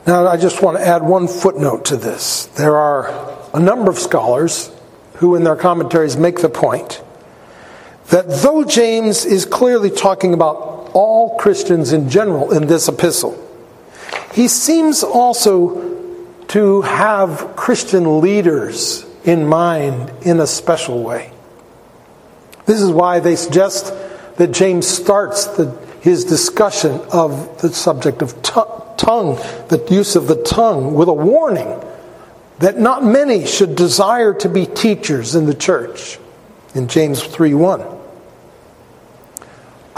Now, 0.06 0.28
I 0.28 0.38
just 0.38 0.62
want 0.62 0.78
to 0.78 0.86
add 0.86 1.04
one 1.04 1.28
footnote 1.28 1.86
to 1.86 1.98
this. 1.98 2.46
There 2.48 2.76
are 2.76 3.38
a 3.54 3.60
number 3.60 3.90
of 3.92 4.00
scholars 4.00 4.72
who, 5.16 5.36
in 5.36 5.44
their 5.44 5.56
commentaries, 5.56 6.18
make 6.18 6.40
the 6.40 6.50
point 6.50 7.02
that 8.10 8.28
though 8.28 8.64
James 8.64 9.26
is 9.26 9.46
clearly 9.46 9.92
talking 9.92 10.34
about 10.34 10.92
all 10.94 11.38
Christians 11.38 11.94
in 11.94 12.10
general 12.10 12.52
in 12.52 12.68
this 12.68 12.88
epistle, 12.88 13.46
he 14.34 14.48
seems 14.48 15.04
also 15.04 15.88
to 16.50 16.82
have 16.82 17.56
Christian 17.56 18.22
leaders 18.22 19.06
in 19.24 19.46
mind 19.48 20.12
in 20.24 20.40
a 20.40 20.48
special 20.48 21.04
way. 21.04 21.32
This 22.66 22.82
is 22.82 22.92
why 22.92 23.20
they 23.20 23.36
suggest 23.36 23.94
that 24.38 24.52
James 24.52 24.88
starts 24.88 25.46
the, 25.46 25.70
his 26.02 26.26
discussion 26.26 27.00
of 27.12 27.62
the 27.62 27.70
subject 27.70 28.22
of 28.22 28.42
tongue, 28.42 29.36
the 29.68 29.86
use 29.92 30.16
of 30.16 30.28
the 30.28 30.42
tongue, 30.44 30.96
with 30.96 31.10
a 31.10 31.14
warning 31.14 31.80
that 32.60 32.78
not 32.78 33.04
many 33.04 33.46
should 33.46 33.76
desire 33.76 34.34
to 34.34 34.50
be 34.50 34.66
teachers 34.66 35.36
in 35.36 35.46
the 35.46 35.54
church 35.54 36.18
in 36.74 36.88
James 36.88 37.24
3 37.24 37.54
1. 37.54 37.99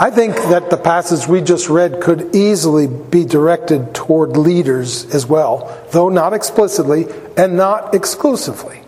I 0.02 0.10
think 0.10 0.34
that 0.34 0.68
the 0.68 0.76
passage 0.76 1.28
we 1.28 1.42
just 1.42 1.68
read 1.68 2.00
could 2.00 2.34
easily 2.34 2.88
be 2.88 3.24
directed 3.24 3.94
toward 3.94 4.36
leaders 4.36 5.04
as 5.14 5.26
well, 5.26 5.80
though 5.92 6.08
not 6.08 6.32
explicitly 6.32 7.06
and 7.36 7.56
not 7.56 7.94
exclusively. 7.94 8.82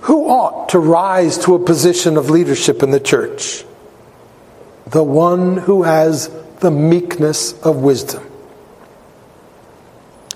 Who 0.00 0.28
ought 0.28 0.68
to 0.68 0.78
rise 0.78 1.38
to 1.46 1.54
a 1.54 1.58
position 1.58 2.18
of 2.18 2.28
leadership 2.28 2.82
in 2.82 2.90
the 2.90 3.00
church? 3.00 3.64
The 4.88 5.02
one 5.02 5.56
who 5.56 5.84
has 5.84 6.28
the 6.58 6.70
meekness 6.70 7.58
of 7.62 7.76
wisdom. 7.76 8.22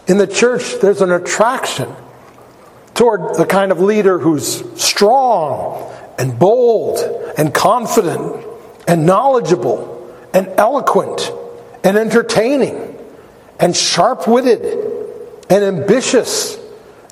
In 0.06 0.16
the 0.16 0.26
church, 0.26 0.76
there's 0.80 1.02
an 1.02 1.12
attraction 1.12 1.94
toward 2.94 3.34
the 3.34 3.44
kind 3.44 3.70
of 3.70 3.80
leader 3.80 4.18
who's 4.18 4.82
strong 4.82 5.90
and 6.18 6.38
bold 6.38 6.98
and 7.36 7.52
confident 7.52 8.44
and 8.86 9.06
knowledgeable 9.06 9.90
and 10.32 10.48
eloquent 10.58 11.32
and 11.82 11.96
entertaining 11.96 12.98
and 13.60 13.76
sharp 13.76 14.26
witted 14.26 14.62
and 15.50 15.64
ambitious 15.64 16.58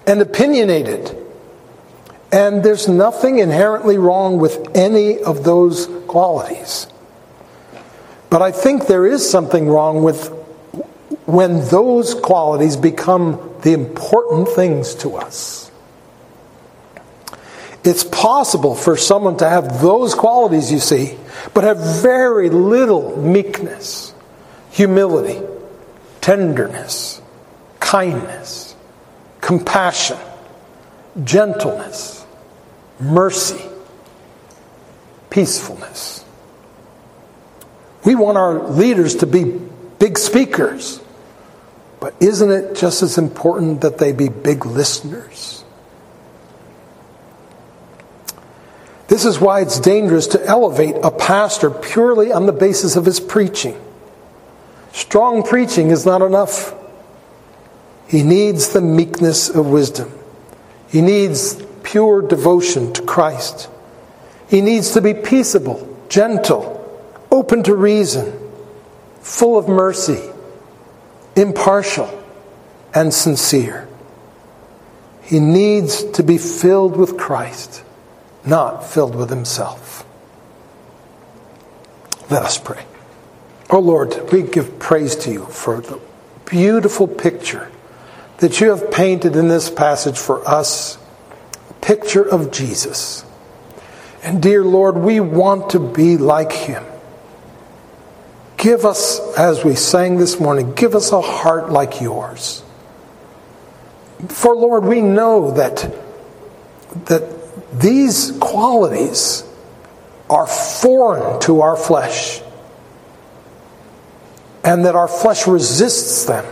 and 0.06 0.20
opinionated. 0.20 1.18
And 2.30 2.62
there's 2.62 2.88
nothing 2.88 3.38
inherently 3.38 3.98
wrong 3.98 4.38
with 4.38 4.74
any 4.74 5.18
of 5.18 5.44
those 5.44 5.86
qualities. 6.06 6.86
But 8.30 8.40
I 8.40 8.52
think 8.52 8.86
there 8.86 9.06
is 9.06 9.28
something 9.28 9.68
wrong 9.68 10.02
with 10.02 10.28
when 11.26 11.60
those 11.68 12.14
qualities 12.14 12.76
become 12.76 13.54
the 13.62 13.72
important 13.72 14.48
things 14.48 14.94
to 14.96 15.16
us. 15.16 15.70
It's 17.84 18.04
possible 18.04 18.74
for 18.76 18.96
someone 18.96 19.38
to 19.38 19.48
have 19.48 19.80
those 19.80 20.14
qualities, 20.14 20.70
you 20.70 20.78
see, 20.78 21.18
but 21.52 21.64
have 21.64 21.78
very 22.02 22.48
little 22.48 23.20
meekness, 23.20 24.14
humility, 24.70 25.40
tenderness, 26.20 27.20
kindness, 27.80 28.76
compassion, 29.40 30.18
gentleness, 31.24 32.24
mercy, 33.00 33.60
peacefulness. 35.30 36.24
We 38.04 38.14
want 38.14 38.38
our 38.38 38.70
leaders 38.70 39.16
to 39.16 39.26
be 39.26 39.44
big 39.98 40.18
speakers, 40.18 41.00
but 42.00 42.14
isn't 42.20 42.50
it 42.50 42.76
just 42.76 43.02
as 43.02 43.18
important 43.18 43.80
that 43.80 43.98
they 43.98 44.12
be 44.12 44.28
big 44.28 44.66
listeners? 44.66 45.61
This 49.12 49.26
is 49.26 49.38
why 49.38 49.60
it's 49.60 49.78
dangerous 49.78 50.28
to 50.28 50.42
elevate 50.42 50.94
a 51.02 51.10
pastor 51.10 51.68
purely 51.68 52.32
on 52.32 52.46
the 52.46 52.52
basis 52.52 52.96
of 52.96 53.04
his 53.04 53.20
preaching. 53.20 53.78
Strong 54.92 55.42
preaching 55.42 55.90
is 55.90 56.06
not 56.06 56.22
enough. 56.22 56.74
He 58.08 58.22
needs 58.22 58.70
the 58.70 58.80
meekness 58.80 59.50
of 59.50 59.66
wisdom. 59.66 60.10
He 60.88 61.02
needs 61.02 61.62
pure 61.82 62.22
devotion 62.22 62.94
to 62.94 63.02
Christ. 63.02 63.68
He 64.48 64.62
needs 64.62 64.92
to 64.92 65.02
be 65.02 65.12
peaceable, 65.12 65.94
gentle, 66.08 66.80
open 67.30 67.64
to 67.64 67.74
reason, 67.74 68.32
full 69.20 69.58
of 69.58 69.68
mercy, 69.68 70.22
impartial, 71.36 72.08
and 72.94 73.12
sincere. 73.12 73.86
He 75.20 75.38
needs 75.38 76.02
to 76.02 76.22
be 76.22 76.38
filled 76.38 76.96
with 76.96 77.18
Christ 77.18 77.84
not 78.44 78.84
filled 78.84 79.14
with 79.14 79.30
himself. 79.30 80.04
Let 82.30 82.42
us 82.42 82.58
pray. 82.58 82.84
Oh 83.70 83.78
Lord, 83.78 84.32
we 84.32 84.42
give 84.42 84.78
praise 84.78 85.16
to 85.16 85.32
you 85.32 85.44
for 85.46 85.80
the 85.80 86.00
beautiful 86.46 87.06
picture 87.06 87.70
that 88.38 88.60
you 88.60 88.70
have 88.70 88.90
painted 88.90 89.36
in 89.36 89.48
this 89.48 89.70
passage 89.70 90.18
for 90.18 90.46
us 90.48 90.98
a 91.70 91.74
picture 91.74 92.22
of 92.22 92.50
Jesus. 92.50 93.24
And 94.22 94.42
dear 94.42 94.64
Lord, 94.64 94.98
we 94.98 95.20
want 95.20 95.70
to 95.70 95.78
be 95.80 96.16
like 96.16 96.52
him. 96.52 96.84
Give 98.56 98.84
us, 98.84 99.20
as 99.36 99.64
we 99.64 99.74
sang 99.74 100.18
this 100.18 100.38
morning, 100.38 100.74
give 100.74 100.94
us 100.94 101.10
a 101.12 101.20
heart 101.20 101.70
like 101.70 102.00
yours. 102.00 102.62
For 104.28 104.54
Lord, 104.54 104.84
we 104.84 105.00
know 105.00 105.50
that, 105.52 105.92
that 107.06 107.41
these 107.72 108.32
qualities 108.40 109.44
are 110.28 110.46
foreign 110.46 111.40
to 111.40 111.62
our 111.62 111.76
flesh, 111.76 112.40
and 114.64 114.84
that 114.84 114.94
our 114.94 115.08
flesh 115.08 115.46
resists 115.46 116.24
them. 116.24 116.44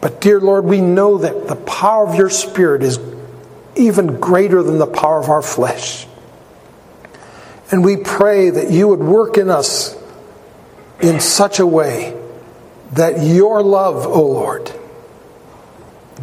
But, 0.00 0.20
dear 0.20 0.40
Lord, 0.40 0.64
we 0.64 0.80
know 0.80 1.18
that 1.18 1.46
the 1.46 1.56
power 1.56 2.06
of 2.06 2.14
your 2.14 2.30
Spirit 2.30 2.82
is 2.82 2.98
even 3.76 4.18
greater 4.18 4.62
than 4.62 4.78
the 4.78 4.86
power 4.86 5.20
of 5.20 5.28
our 5.28 5.42
flesh. 5.42 6.06
And 7.70 7.84
we 7.84 7.96
pray 7.96 8.50
that 8.50 8.70
you 8.70 8.88
would 8.88 9.00
work 9.00 9.36
in 9.36 9.50
us 9.50 9.96
in 11.00 11.20
such 11.20 11.60
a 11.60 11.66
way 11.66 12.16
that 12.92 13.22
your 13.22 13.62
love, 13.62 14.06
O 14.06 14.12
oh 14.12 14.26
Lord, 14.26 14.72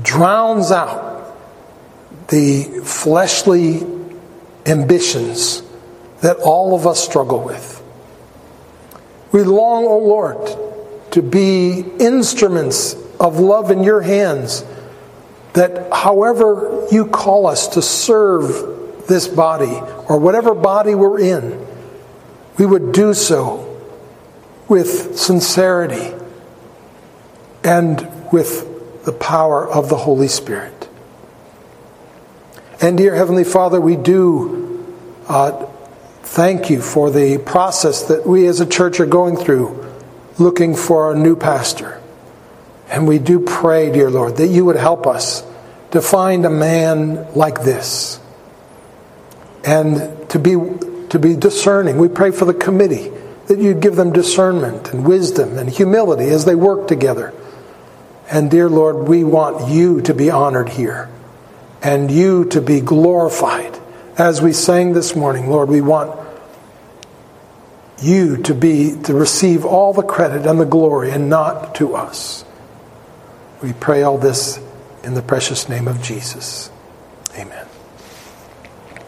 drowns 0.04 0.72
out 0.72 1.17
the 2.30 2.82
fleshly 2.84 3.86
ambitions 4.66 5.64
that 6.22 6.38
all 6.38 6.76
of 6.76 6.86
us 6.86 7.04
struggle 7.04 7.44
with. 7.44 7.82
We 9.32 9.44
long, 9.44 9.86
O 9.86 9.90
oh 9.90 9.98
Lord, 10.00 11.12
to 11.12 11.22
be 11.22 11.80
instruments 12.00 12.96
of 13.20 13.40
love 13.40 13.72
in 13.72 13.84
your 13.84 14.02
hands, 14.02 14.64
that 15.54 15.92
however 15.92 16.88
you 16.92 17.08
call 17.08 17.48
us 17.48 17.68
to 17.70 17.82
serve 17.82 19.08
this 19.08 19.28
body, 19.28 19.82
or 20.10 20.20
whatever 20.20 20.54
body 20.54 20.96
we're 20.96 21.20
in, 21.20 21.66
we 22.58 22.66
would 22.66 22.92
do 22.92 23.14
so 23.14 23.64
with 24.68 25.18
sincerity 25.18 26.14
and 27.64 28.32
with 28.32 29.04
the 29.06 29.14
power 29.14 29.68
of 29.68 29.88
the 29.90 29.96
Holy 29.96 30.28
Spirit. 30.28 30.87
And 32.80 32.96
dear 32.96 33.16
Heavenly 33.16 33.44
Father, 33.44 33.82
we 33.82 33.96
do 33.96 34.86
uh, 35.28 35.66
thank 36.22 36.70
you 36.70 36.80
for 36.80 37.10
the 37.10 37.40
process 37.40 38.04
that 38.04 38.28
we 38.28 38.46
as 38.46 38.60
a 38.60 38.68
church 38.68 39.00
are 39.00 39.08
going 39.08 39.36
through 39.36 39.84
looking 40.38 40.76
for 40.76 41.12
a 41.12 41.18
new 41.18 41.36
pastor. 41.36 42.00
And 42.88 43.08
we 43.08 43.18
do 43.18 43.40
pray, 43.40 43.92
dear 43.92 44.12
Lord, 44.12 44.38
that 44.38 44.48
you 44.48 44.64
would 44.66 44.76
help 44.76 45.08
us 45.08 45.44
to 45.90 46.04
find 46.04 46.46
a 46.46 46.52
man 46.52 47.34
like 47.34 47.64
this 47.64 48.20
and 49.64 50.30
to 50.30 50.38
be, 50.38 50.52
to 51.10 51.18
be 51.18 51.36
discerning. 51.36 51.98
We 51.98 52.10
pray 52.10 52.30
for 52.30 52.46
the 52.46 52.54
committee 52.54 53.12
that 53.48 53.58
you'd 53.58 53.80
give 53.80 53.96
them 53.96 54.14
discernment 54.14 54.94
and 54.94 55.04
wisdom 55.04 55.58
and 55.58 55.68
humility 55.68 56.26
as 56.26 56.46
they 56.46 56.54
work 56.54 56.88
together. 56.88 57.34
And 58.30 58.52
dear 58.52 58.70
Lord, 58.70 59.08
we 59.08 59.24
want 59.24 59.72
you 59.72 60.02
to 60.02 60.14
be 60.14 60.30
honored 60.30 60.70
here 60.70 61.10
and 61.82 62.12
you 62.12 62.46
to 62.46 62.62
be 62.62 62.82
glorified. 62.82 63.78
As 64.18 64.42
we 64.42 64.54
sang 64.54 64.94
this 64.94 65.16
morning, 65.16 65.50
Lord, 65.50 65.70
we 65.70 65.82
want 65.82 66.20
you 68.02 68.38
to 68.44 68.54
be 68.54 68.96
to 69.04 69.14
receive 69.14 69.66
all 69.66 69.94
the 69.94 70.04
credit 70.04 70.46
and 70.46 70.60
the 70.60 70.66
glory 70.66 71.12
and 71.12 71.30
not 71.30 71.76
to 71.76 71.96
us. 71.96 72.46
We 73.62 73.74
pray 73.74 74.04
all 74.04 74.18
this 74.18 74.60
in 75.04 75.14
the 75.14 75.22
precious 75.22 75.68
name 75.68 75.88
of 75.88 76.02
Jesus. 76.02 76.70
Amen. 77.36 77.67